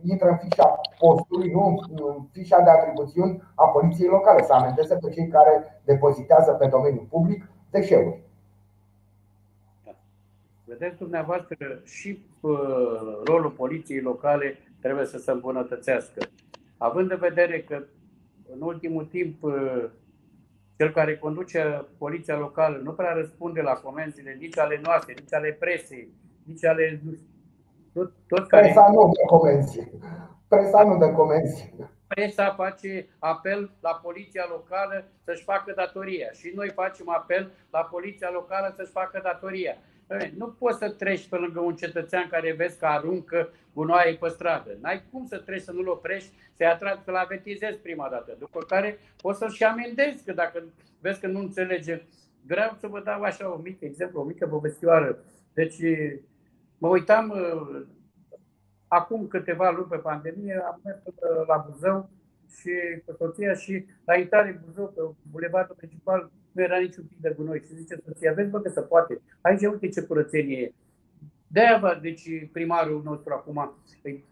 intră 0.03 0.29
în 0.29 0.37
fișa 0.37 0.79
postului, 0.99 1.51
nu 1.51 1.79
în 1.87 2.23
fișa 2.31 2.59
de 2.59 2.69
atribuțiuni 2.69 3.41
a 3.55 3.65
poliției 3.67 4.09
locale, 4.09 4.43
să 4.43 4.53
amendeze 4.53 4.95
pe 4.95 5.09
cei 5.09 5.27
care 5.27 5.81
depozitează 5.83 6.51
pe 6.51 6.67
domeniul 6.67 7.07
public 7.09 7.49
deșeuri. 7.69 8.25
Vedeți 10.65 10.97
dumneavoastră 10.97 11.81
și 11.83 12.25
uh, 12.39 12.51
rolul 13.25 13.51
poliției 13.51 14.01
locale 14.01 14.57
trebuie 14.81 15.05
să 15.05 15.17
se 15.17 15.31
îmbunătățească. 15.31 16.19
Având 16.77 17.11
în 17.11 17.17
vedere 17.17 17.61
că 17.61 17.83
în 18.53 18.61
ultimul 18.61 19.05
timp 19.05 19.43
uh, 19.43 19.89
cel 20.77 20.91
care 20.91 21.17
conduce 21.17 21.85
poliția 21.97 22.37
locală 22.37 22.77
nu 22.83 22.91
prea 22.91 23.13
răspunde 23.13 23.61
la 23.61 23.73
comenzile 23.73 24.37
nici 24.39 24.57
ale 24.57 24.79
noastre, 24.83 25.13
nici 25.19 25.33
ale 25.33 25.51
presei, 25.59 26.09
nici 26.43 26.65
ale 26.65 27.01
tot, 27.93 28.11
tot 28.27 28.47
care... 28.47 28.63
Presa 28.63 28.87
nu 28.87 29.11
dă 29.13 29.25
comenzi. 29.25 29.91
Presa 30.47 30.83
nu 30.83 30.97
dă 30.97 31.09
comenzi. 31.09 31.73
Presa 32.07 32.53
face 32.53 33.07
apel 33.19 33.71
la 33.79 33.99
poliția 34.03 34.45
locală 34.49 35.05
să-și 35.23 35.43
facă 35.43 35.73
datoria 35.75 36.31
și 36.31 36.51
noi 36.55 36.69
facem 36.69 37.09
apel 37.09 37.51
la 37.71 37.79
poliția 37.79 38.29
locală 38.31 38.73
să-și 38.75 38.91
facă 38.91 39.19
datoria. 39.23 39.77
Nu 40.37 40.47
poți 40.47 40.77
să 40.77 40.89
treci 40.89 41.27
pe 41.27 41.35
lângă 41.35 41.59
un 41.59 41.75
cetățean 41.75 42.27
care 42.29 42.53
vezi 42.53 42.79
că 42.79 42.85
aruncă 42.85 43.49
gunoaie 43.73 44.15
pe 44.15 44.27
stradă. 44.27 44.77
N-ai 44.81 45.03
cum 45.11 45.25
să 45.25 45.37
treci 45.37 45.61
să 45.61 45.71
nu-l 45.71 45.87
oprești, 45.87 46.33
să-i 46.55 46.65
atragi, 46.65 47.03
să-l 47.03 47.15
avertizezi 47.15 47.77
prima 47.77 48.09
dată. 48.09 48.35
După 48.39 48.59
care 48.59 48.99
poți 49.21 49.37
să-l 49.39 49.49
și 49.49 49.63
amendezi, 49.63 50.23
că 50.23 50.33
dacă 50.33 50.63
vezi 51.01 51.19
că 51.19 51.27
nu 51.27 51.39
înțelege. 51.39 52.01
Vreau 52.45 52.75
să 52.79 52.87
vă 52.87 53.01
dau 53.01 53.21
așa 53.21 53.47
un 53.47 53.61
mic 53.63 53.81
exemplu, 53.81 54.21
o 54.21 54.23
mică 54.23 54.47
povestioară. 54.47 55.17
Deci 55.53 55.77
mă 56.77 56.87
uitam 56.87 57.33
acum 58.87 59.27
câteva 59.27 59.69
luni 59.69 59.89
pe 59.89 59.97
pandemie, 59.97 60.63
am 60.65 60.81
mers 60.83 60.97
la 61.47 61.65
Buzău 61.69 62.09
și 62.59 62.71
cu 63.05 63.15
soția 63.17 63.53
și 63.53 63.85
la 64.05 64.15
intrare 64.15 64.49
în 64.49 64.59
Buzău, 64.65 64.87
pe 64.87 65.01
bulevardul 65.31 65.75
principal, 65.75 66.31
nu 66.57 66.63
era 66.63 66.79
niciun 66.79 67.03
pic 67.03 67.17
de 67.17 67.33
gunoi. 67.37 67.59
Și 67.59 67.75
zice 67.75 68.01
soția, 68.05 68.33
vezi 68.33 68.49
bă 68.49 68.59
că 68.59 68.69
se 68.69 68.81
poate. 68.81 69.21
Aici 69.41 69.61
uite 69.61 69.89
ce 69.89 70.01
curățenie 70.01 70.61
e. 70.61 70.73
De-aia, 71.47 71.99
deci 72.01 72.29
primarul 72.51 73.01
nostru 73.03 73.33
acum 73.33 73.75
îi 74.03 74.25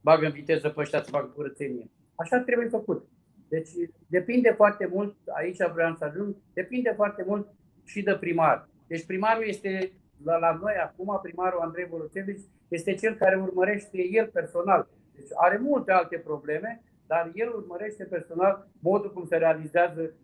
bagă 0.00 0.26
în 0.26 0.32
viteză 0.32 0.68
pe 0.68 0.80
ăștia 0.80 1.02
să 1.02 1.10
facă 1.10 1.26
curățenie. 1.26 1.90
Așa 2.14 2.38
trebuie 2.38 2.68
făcut. 2.68 3.08
Deci 3.48 3.68
depinde 4.06 4.50
foarte 4.50 4.86
mult, 4.92 5.16
aici 5.36 5.56
vreau 5.72 5.94
să 5.94 6.04
ajung, 6.04 6.36
depinde 6.52 6.92
foarte 6.96 7.24
mult 7.26 7.48
și 7.84 8.02
de 8.02 8.16
primar. 8.20 8.68
Deci 8.86 9.06
primarul 9.06 9.44
este 9.46 9.92
la, 10.24 10.36
la 10.36 10.58
noi 10.62 10.74
acum, 10.74 11.18
primarul 11.22 11.60
Andrei 11.60 11.86
Volocevici 11.86 12.44
este 12.68 12.94
cel 12.94 13.14
care 13.14 13.36
urmărește 13.36 14.08
el 14.10 14.26
personal. 14.26 14.88
Deci 15.14 15.28
are 15.34 15.58
multe 15.58 15.92
alte 15.92 16.16
probleme, 16.16 16.82
dar 17.06 17.30
el 17.34 17.48
urmărește 17.54 18.04
personal 18.04 18.68
modul 18.80 19.12
cum 19.12 19.24
se 19.26 19.36
realizează 19.36 20.02
Uh, 20.02 20.23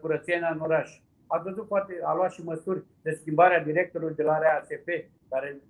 curățenia 0.00 0.50
în 0.52 0.60
oraș. 0.60 1.00
A 1.26 1.38
văzut 1.44 1.68
poate, 1.68 1.92
a 2.04 2.14
luat 2.14 2.30
și 2.30 2.44
măsuri 2.44 2.84
de 3.02 3.10
schimbare 3.10 3.54
a 3.54 3.64
directorului 3.64 4.14
de 4.14 4.22
la 4.22 4.38
RASP, 4.38 4.88
care, 5.28 5.60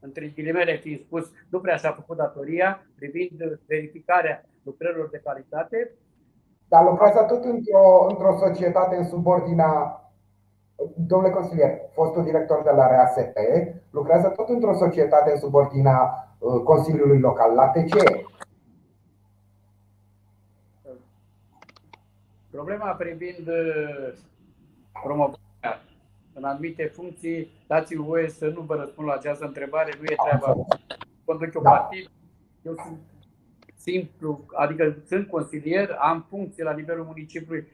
între 0.00 0.32
ghilimele 0.34 0.76
fiind 0.76 1.00
spus, 1.00 1.30
nu 1.48 1.60
prea 1.60 1.76
și-a 1.76 1.92
făcut 1.92 2.16
datoria 2.16 2.86
privind 2.96 3.58
verificarea 3.66 4.44
lucrărilor 4.62 5.08
de 5.08 5.20
calitate. 5.24 5.92
Dar 6.68 6.84
lucrează 6.84 7.24
tot 7.28 7.44
într-o, 7.44 8.06
într-o 8.08 8.36
societate 8.38 8.96
în 8.96 9.04
subordinea 9.04 9.98
Domnule 10.96 11.32
consilier, 11.32 11.70
fostul 11.92 12.24
director 12.24 12.62
de 12.62 12.70
la 12.70 12.86
RASP 12.86 13.38
lucrează 13.90 14.28
tot 14.28 14.48
într-o 14.48 14.74
societate 14.74 15.30
în 15.30 15.38
subordinea 15.38 15.98
uh, 16.38 16.62
Consiliului 16.62 17.18
Local, 17.18 17.54
la 17.54 17.68
TCE. 17.68 18.13
Problema 22.54 22.90
privind 22.90 23.48
uh, 23.48 24.12
promovarea 25.02 25.82
în 26.32 26.44
anumite 26.44 26.84
funcții, 26.84 27.50
dați-mi 27.66 28.04
voie 28.04 28.28
să 28.28 28.46
nu 28.46 28.60
vă 28.60 28.74
răspund 28.74 29.08
la 29.08 29.14
această 29.14 29.44
întrebare, 29.44 29.92
nu 29.98 30.04
e 30.04 30.14
treaba. 30.24 30.64
Conduc 31.24 31.50
o 31.54 31.60
partid, 31.60 32.10
eu 32.62 32.74
sunt 32.74 32.98
simplu, 33.76 34.44
adică 34.52 34.96
sunt 35.06 35.28
consilier, 35.28 35.96
am 36.00 36.26
funcție 36.28 36.64
la 36.64 36.72
nivelul 36.72 37.04
municipiului 37.04 37.66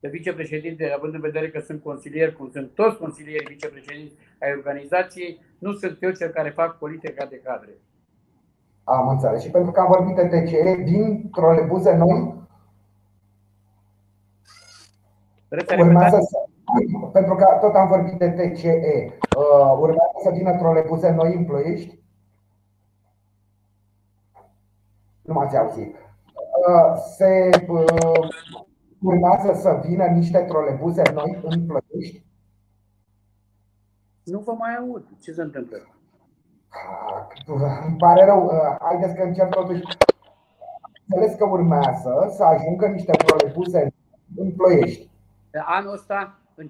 de 0.00 0.08
vicepreședinte, 0.08 0.92
având 0.96 1.14
în 1.14 1.20
vedere 1.20 1.50
că 1.50 1.60
sunt 1.60 1.82
consilier, 1.82 2.32
cum 2.32 2.50
sunt 2.52 2.70
toți 2.74 2.98
consilierii 2.98 3.54
vicepreședinți 3.54 4.14
ai 4.40 4.52
organizației, 4.52 5.40
nu 5.58 5.72
sunt 5.72 6.02
eu 6.02 6.10
cel 6.10 6.28
care 6.28 6.50
fac 6.50 6.78
politica 6.78 7.26
de 7.26 7.40
cadre. 7.44 7.70
Am 8.84 9.08
înțeles. 9.08 9.42
Și 9.42 9.50
pentru 9.50 9.70
că 9.70 9.80
am 9.80 9.94
vorbit 9.96 10.14
de 10.14 10.26
TCE, 10.26 10.82
din 10.84 11.30
trolebuze 11.30 11.94
noi 11.94 12.39
Urmează 15.78 16.18
să, 16.20 16.38
pentru 17.12 17.34
că 17.34 17.58
tot 17.60 17.74
am 17.74 17.88
vorbit 17.88 18.18
de 18.18 18.30
TCE, 18.30 19.18
uh, 19.38 19.76
urmează 19.78 20.16
să 20.22 20.30
vină 20.30 20.56
trolebuze 20.56 21.10
noi 21.10 21.34
în 21.34 21.44
Ploiești? 21.44 21.98
Nu 25.22 25.32
m-ați 25.32 25.56
auzit. 25.56 25.96
Se 27.16 27.50
urmează 29.02 29.60
să 29.60 29.80
vină 29.86 30.04
niște 30.04 30.38
trolebuze 30.38 31.02
noi 31.14 31.38
în 31.42 31.66
Plăiești? 31.66 32.24
Nu 34.22 34.38
vă 34.38 34.52
mai 34.52 34.76
aud. 34.76 35.04
Ce 35.20 35.32
se 35.32 35.42
întâmplă? 35.42 35.76
Îmi 37.86 37.96
pare 37.98 38.24
rău. 38.24 38.50
Haideți 38.80 39.14
că 39.14 39.22
încerc 39.22 39.54
totuși. 39.54 39.82
Înțeles 41.06 41.38
că 41.38 41.44
urmează 41.44 42.32
să 42.36 42.44
ajungă 42.44 42.86
niște 42.86 43.12
trolebuze 43.12 43.92
în 44.36 44.52
Ploiești. 44.52 45.09
Anul 45.64 45.92
ăsta, 45.92 46.38
în, 46.54 46.68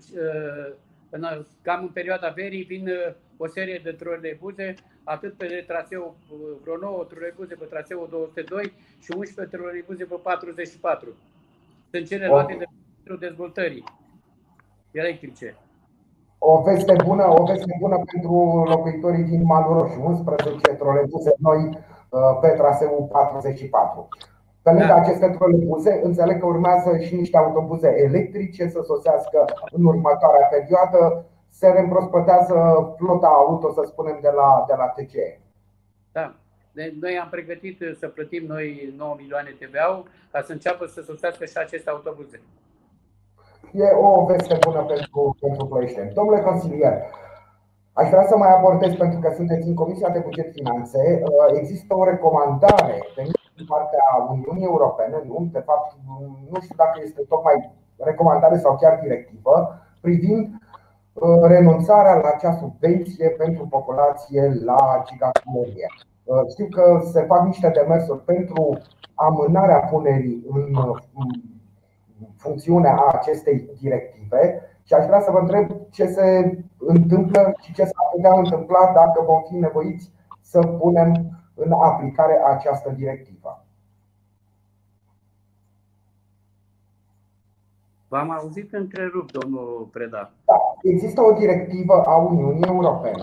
în, 1.10 1.46
cam 1.62 1.82
în 1.82 1.88
perioada 1.88 2.28
verii, 2.28 2.62
vin 2.62 2.88
o 3.36 3.46
serie 3.46 3.80
de 3.84 3.92
trolebuze, 3.92 4.74
atât 5.04 5.36
pe 5.36 5.64
traseu, 5.66 6.16
vreo 6.62 6.76
9 6.76 7.04
trolebuze 7.04 7.54
pe 7.54 7.64
traseul 7.64 8.08
202 8.10 8.72
și 8.98 9.10
11 9.16 9.56
trolebuze 9.56 10.04
pe 10.04 10.14
44. 10.22 11.08
Sunt 11.90 12.06
cele 12.06 12.26
luate 12.26 12.54
de 12.58 12.64
pentru 13.02 13.26
dezvoltării 13.26 13.84
electrice. 14.90 15.56
O 16.38 16.62
veste 16.62 16.94
bună, 17.04 17.24
o 17.40 17.44
veste 17.44 17.76
bună 17.80 17.96
pentru 18.10 18.62
locuitorii 18.68 19.24
din 19.24 19.42
Malul 19.42 19.78
Roșu, 19.78 20.00
11 20.04 20.68
trolebuze 20.68 21.34
noi 21.38 21.60
uh, 21.68 22.38
pe 22.40 22.48
traseul 22.48 23.08
44. 23.12 24.08
Pe 24.70 24.76
lângă 24.76 24.94
da. 24.94 25.00
aceste 25.00 25.28
trolebuze, 25.28 26.00
înțeleg 26.02 26.40
că 26.40 26.46
urmează 26.46 26.98
și 26.98 27.14
niște 27.14 27.36
autobuze 27.36 27.94
electrice 28.06 28.68
să 28.68 28.80
sosească 28.84 29.44
în 29.70 29.84
următoarea 29.84 30.46
perioadă. 30.46 31.24
Se 31.48 31.68
reîmprospătează 31.68 32.56
flota 32.96 33.26
auto, 33.26 33.72
să 33.72 33.82
spunem, 33.86 34.18
de 34.20 34.30
la, 34.34 34.64
de 34.68 34.74
la 34.76 34.86
TCE. 34.86 35.40
Da. 36.12 36.34
Deci 36.72 36.94
noi 37.00 37.18
am 37.22 37.28
pregătit 37.30 37.76
să 37.98 38.06
plătim 38.08 38.44
noi 38.46 38.94
9 38.96 39.14
milioane 39.18 39.56
TVA 39.58 40.02
ca 40.32 40.40
să 40.46 40.52
înceapă 40.52 40.86
să 40.86 41.00
sosească 41.00 41.44
și 41.44 41.56
aceste 41.58 41.90
autobuze. 41.90 42.40
E 43.72 43.84
o 44.00 44.24
veste 44.24 44.56
bună 44.66 44.82
pentru, 44.82 45.36
pentru 45.40 45.66
Ploieșteni. 45.66 46.12
Domnule 46.12 46.40
consilier, 46.40 46.94
aș 47.92 48.08
vrea 48.08 48.26
să 48.26 48.36
mai 48.36 48.52
abordez, 48.56 48.94
pentru 48.94 49.18
că 49.20 49.32
sunteți 49.36 49.68
în 49.68 49.74
Comisia 49.74 50.08
de 50.08 50.18
Buget 50.18 50.52
Finanțe, 50.52 51.22
există 51.60 51.94
o 51.96 52.04
recomandare 52.04 52.96
din 53.60 53.68
partea 53.74 54.06
Uniunii 54.34 54.70
Europene, 54.72 55.16
nu, 55.30 55.48
de 55.56 55.62
fapt, 55.68 55.88
nu 56.50 56.60
știu 56.60 56.76
dacă 56.76 56.96
este 57.02 57.22
tocmai 57.32 57.56
recomandare 57.96 58.56
sau 58.58 58.76
chiar 58.76 58.98
directivă, 59.02 59.54
privind 60.00 60.44
uh, 61.12 61.42
renunțarea 61.54 62.14
la 62.14 62.28
acea 62.34 62.52
subvenție 62.52 63.28
pentru 63.28 63.66
populație 63.76 64.42
la 64.64 65.02
gigacalorie. 65.06 65.86
Uh, 66.24 66.42
știu 66.52 66.66
că 66.76 66.84
se 67.12 67.22
fac 67.22 67.42
niște 67.44 67.68
demersuri 67.68 68.24
pentru 68.24 68.78
amânarea 69.14 69.78
punerii 69.78 70.44
în 70.52 70.66
funcțiune 72.36 72.88
a 72.88 73.06
acestei 73.12 73.68
directive 73.80 74.62
și 74.82 74.94
aș 74.94 75.06
vrea 75.06 75.20
să 75.20 75.30
vă 75.30 75.38
întreb 75.38 75.70
ce 75.90 76.06
se 76.06 76.58
întâmplă 76.78 77.52
și 77.60 77.72
ce 77.72 77.84
s-ar 77.84 78.06
putea 78.12 78.32
întâmpla 78.36 78.92
dacă 78.94 79.22
vom 79.26 79.42
fi 79.48 79.54
nevoiți 79.54 80.12
să 80.40 80.60
punem 80.60 81.39
în 81.54 81.72
aplicare 81.72 82.40
această 82.44 82.90
directivă. 82.90 83.64
V-am 88.08 88.30
auzit 88.30 88.72
întrerupt, 88.72 89.32
domnul 89.32 89.88
Preda. 89.92 90.32
Da, 90.44 90.54
există 90.82 91.20
o 91.20 91.32
directivă 91.32 92.02
a 92.04 92.16
Uniunii 92.16 92.66
Europene 92.66 93.22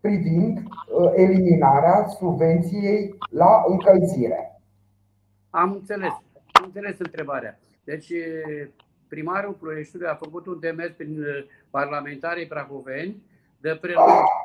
privind 0.00 0.58
uh, 0.58 1.10
eliminarea 1.14 2.06
subvenției 2.06 3.14
la 3.30 3.64
încălzire. 3.66 4.60
Am 5.50 5.72
înțeles. 5.72 6.12
Am 6.52 6.64
înțeles 6.64 6.98
întrebarea. 6.98 7.58
Deci, 7.84 8.12
primarul 9.08 9.52
Ploieștiului 9.52 10.08
a 10.08 10.14
făcut 10.14 10.46
un 10.46 10.60
demers 10.60 10.92
prin 10.92 11.24
parlamentarii 11.70 12.46
prahoveni 12.46 13.22
de 13.60 13.78
prelungire 13.80 14.39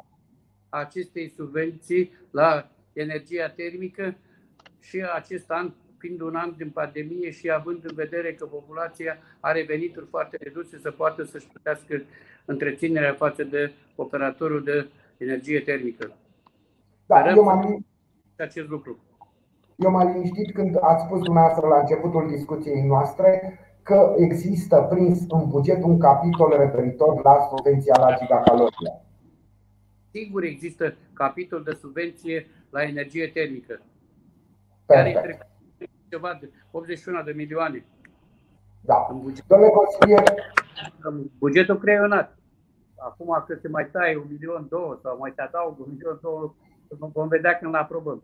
acestei 0.77 1.33
subvenții 1.38 2.11
la 2.31 2.69
energia 2.93 3.49
termică 3.49 4.15
și 4.79 5.05
acest 5.15 5.51
an 5.51 5.71
fiind 5.97 6.21
un 6.21 6.35
an 6.35 6.53
din 6.57 6.69
pandemie 6.69 7.31
și 7.31 7.51
având 7.51 7.79
în 7.83 7.95
vedere 7.95 8.33
că 8.33 8.45
populația 8.45 9.17
are 9.39 9.65
venituri 9.67 10.07
foarte 10.09 10.38
reduse 10.41 10.77
să 10.77 10.91
poată 10.91 11.23
să-și 11.23 11.47
plătească 11.47 12.01
întreținerea 12.45 13.13
față 13.13 13.43
de 13.43 13.71
operatorul 13.95 14.63
de 14.63 14.88
energie 15.17 15.59
termică. 15.59 16.11
Da, 17.05 17.29
eu 17.29 17.43
m-am... 17.43 17.85
acest 18.38 18.67
lucru. 18.67 18.97
Eu 19.75 19.91
m-am 19.91 20.11
liniștit 20.11 20.53
când 20.53 20.77
ați 20.81 21.03
spus 21.03 21.21
dumneavoastră 21.21 21.67
la 21.67 21.79
începutul 21.79 22.27
discuției 22.27 22.81
noastre 22.81 23.59
că 23.83 24.13
există 24.17 24.88
prins 24.89 25.19
în 25.29 25.49
buget 25.49 25.83
un 25.83 25.99
capitol 25.99 26.55
referitor 26.57 27.23
la 27.23 27.47
subvenția 27.49 27.95
la 27.99 28.15
gigacalorie. 28.17 29.04
Sigur 30.15 30.43
există 30.43 30.95
capitol 31.13 31.63
de 31.63 31.71
subvenție 31.71 32.47
la 32.69 32.84
energie 32.84 33.28
termică. 33.28 33.82
Care 34.86 35.10
e 35.78 35.86
ceva 36.10 36.38
de 36.41 36.49
81 36.71 37.23
de 37.23 37.32
milioane. 37.32 37.86
Da. 38.82 39.08
În 39.10 39.21
buget. 39.21 39.45
Domnule 39.47 39.71
consilier. 39.71 40.23
Bugetul 41.38 41.78
creionat. 41.78 42.38
Acum 42.95 43.43
că 43.47 43.56
se 43.62 43.67
mai 43.67 43.89
taie 43.89 44.17
un 44.17 44.25
milion, 44.30 44.65
două 44.69 44.99
sau 45.01 45.17
mai 45.17 45.32
te 45.32 45.41
adaug 45.41 45.80
un 45.80 45.86
milion, 45.89 46.19
două, 46.21 46.56
vom 46.88 47.28
vedea 47.28 47.58
când 47.58 47.73
îl 47.73 47.80
aprobăm. 47.80 48.23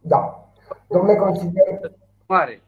Da. 0.00 0.52
Domnule 0.88 1.16
consilier. 1.16 1.92
Mare 2.26 2.62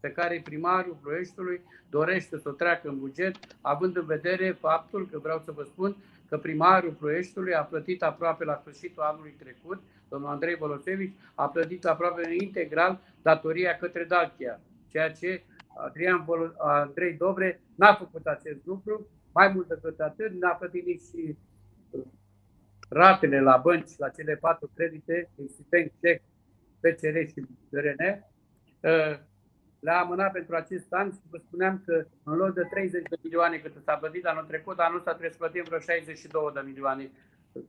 pe 0.00 0.10
care 0.10 0.40
primarul 0.44 0.98
Ploieștiului 1.02 1.62
dorește 1.88 2.38
să 2.38 2.48
o 2.48 2.52
treacă 2.52 2.88
în 2.88 2.98
buget, 2.98 3.36
având 3.60 3.96
în 3.96 4.04
vedere 4.06 4.56
faptul 4.60 5.08
că 5.10 5.18
vreau 5.18 5.38
să 5.38 5.52
vă 5.52 5.62
spun 5.62 5.96
că 6.28 6.38
primarul 6.38 6.92
Ploieștiului 6.92 7.54
a 7.54 7.62
plătit 7.62 8.02
aproape 8.02 8.44
la 8.44 8.56
sfârșitul 8.60 9.02
anului 9.02 9.34
trecut, 9.38 9.82
domnul 10.08 10.30
Andrei 10.30 10.56
Bolosevici, 10.56 11.16
a 11.34 11.48
plătit 11.48 11.84
aproape 11.84 12.34
integral 12.40 13.00
datoria 13.22 13.76
către 13.76 14.04
Dalchia, 14.04 14.60
ceea 14.88 15.12
ce 15.12 15.42
Adrian 15.76 16.22
Bolo, 16.24 16.52
Andrei 16.58 17.12
Dobre 17.12 17.60
n-a 17.74 17.94
făcut 17.94 18.26
acest 18.26 18.58
lucru, 18.64 19.06
mai 19.32 19.48
mult 19.48 19.68
decât 19.68 20.00
atât, 20.00 20.32
n-a 20.40 20.50
plătit 20.50 20.86
nici 20.86 21.36
ratele 22.88 23.40
la 23.40 23.56
bănci, 23.56 23.96
la 23.96 24.08
cele 24.08 24.36
patru 24.36 24.70
credite, 24.74 25.30
Institut 25.40 25.92
CEC, 26.00 26.22
PCR 26.80 27.30
și 27.32 27.46
RN, 27.70 28.24
le-a 29.84 30.00
amânat 30.00 30.32
pentru 30.32 30.54
acest 30.56 30.92
an 30.92 31.10
și 31.10 31.30
vă 31.30 31.38
spuneam 31.46 31.82
că 31.86 31.94
în 32.24 32.36
loc 32.36 32.54
de 32.54 32.62
30 32.70 33.02
de 33.10 33.16
milioane 33.22 33.56
cât 33.56 33.72
s-a 33.84 33.94
plătit 33.94 34.24
anul 34.26 34.44
trecut, 34.44 34.78
anul 34.78 34.98
ăsta 34.98 35.10
trebuie 35.10 35.36
să 35.36 35.42
plătim 35.44 35.64
vreo 35.66 35.78
62 35.78 36.50
de 36.54 36.62
milioane 36.64 37.04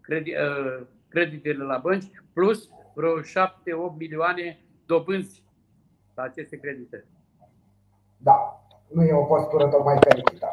credi, 0.02 0.32
uh, 0.46 0.88
creditele 1.14 1.64
la 1.64 1.78
bănci, 1.78 2.12
plus 2.34 2.70
vreo 2.94 3.14
7-8 3.22 3.98
milioane 3.98 4.46
dobânzi 4.86 5.44
la 6.16 6.24
aceste 6.24 6.56
credite. 6.58 7.06
Da, 8.18 8.38
nu 8.96 9.04
e 9.04 9.14
o 9.14 9.32
postură 9.34 9.68
tocmai 9.68 9.98
fericită. 10.08 10.48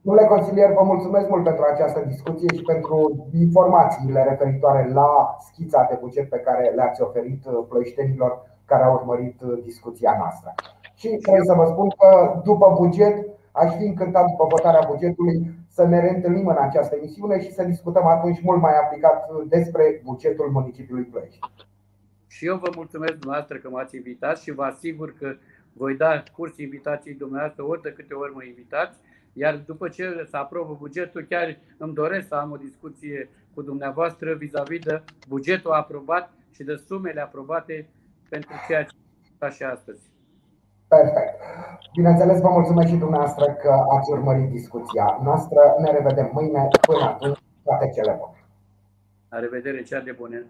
Domnule 0.00 0.26
consilier, 0.26 0.72
vă 0.72 0.82
mulțumesc 0.82 1.28
mult 1.28 1.44
pentru 1.44 1.64
această 1.72 2.00
discuție 2.00 2.56
și 2.56 2.62
pentru 2.62 3.28
informațiile 3.32 4.22
referitoare 4.22 4.92
la 4.92 5.36
schița 5.40 5.86
de 5.90 5.96
buget 6.00 6.28
pe 6.28 6.38
care 6.38 6.72
le-ați 6.74 7.02
oferit 7.02 7.42
plăiștenilor 7.68 8.55
care 8.66 8.82
au 8.82 8.94
urmărit 8.94 9.40
uh, 9.40 9.58
discuția 9.62 10.14
noastră. 10.18 10.54
Și 10.94 11.08
trebuie 11.08 11.44
să 11.44 11.54
vă 11.54 11.64
spun 11.64 11.88
că 11.88 12.40
după 12.44 12.74
buget, 12.78 13.16
aș 13.52 13.74
fi 13.74 13.84
încântat 13.84 14.26
după 14.30 14.46
votarea 14.50 14.88
bugetului 14.90 15.54
să 15.68 15.86
ne 15.86 16.00
reîntâlnim 16.00 16.46
în 16.46 16.56
această 16.60 16.94
emisiune 16.96 17.40
și 17.42 17.52
să 17.52 17.62
discutăm 17.62 18.06
atunci 18.06 18.42
mult 18.42 18.60
mai 18.60 18.72
aplicat 18.82 19.30
uh, 19.30 19.44
despre 19.48 20.00
bugetul 20.04 20.50
municipiului 20.50 21.04
Ploiești. 21.04 21.38
Și 22.26 22.46
eu 22.46 22.56
vă 22.56 22.70
mulțumesc 22.74 23.12
dumneavoastră 23.12 23.56
că 23.56 23.68
m-ați 23.68 23.96
invitat 23.96 24.38
și 24.38 24.52
vă 24.52 24.62
asigur 24.62 25.14
că 25.18 25.36
voi 25.72 25.96
da 25.96 26.22
curs 26.36 26.58
invitației 26.58 27.14
dumneavoastră 27.14 27.64
ori 27.64 27.82
de 27.82 27.92
câte 27.96 28.14
ori 28.14 28.34
mă 28.34 28.44
invitați. 28.44 28.98
Iar 29.32 29.62
după 29.66 29.88
ce 29.88 30.26
se 30.30 30.36
aprobă 30.36 30.76
bugetul, 30.78 31.26
chiar 31.28 31.58
îmi 31.76 31.94
doresc 31.94 32.28
să 32.28 32.34
am 32.34 32.50
o 32.50 32.56
discuție 32.56 33.30
cu 33.54 33.62
dumneavoastră 33.62 34.34
vis-a-vis 34.34 34.78
de 34.78 35.02
bugetul 35.28 35.70
aprobat 35.70 36.32
și 36.50 36.62
de 36.62 36.82
sumele 36.86 37.20
aprobate 37.20 37.88
pentru 38.28 38.52
ceea 38.66 38.82
ce 38.84 38.94
ca 39.38 39.48
și 39.48 39.62
astăzi. 39.62 40.02
Perfect. 40.88 41.34
Bineînțeles, 41.94 42.40
vă 42.40 42.48
mulțumesc 42.48 42.88
și 42.88 42.96
dumneavoastră 42.96 43.44
că 43.52 43.84
ați 43.96 44.10
urmărit 44.10 44.50
discuția 44.50 45.20
noastră. 45.22 45.60
Ne 45.78 45.90
revedem 45.90 46.30
mâine. 46.32 46.68
Până 46.80 47.04
atunci, 47.04 47.38
toate 47.64 47.90
cele 47.94 48.16
bune. 48.20 48.44
La 49.28 49.38
revedere, 49.38 49.82
cea 49.82 50.00
de 50.00 50.12
bune. 50.12 50.46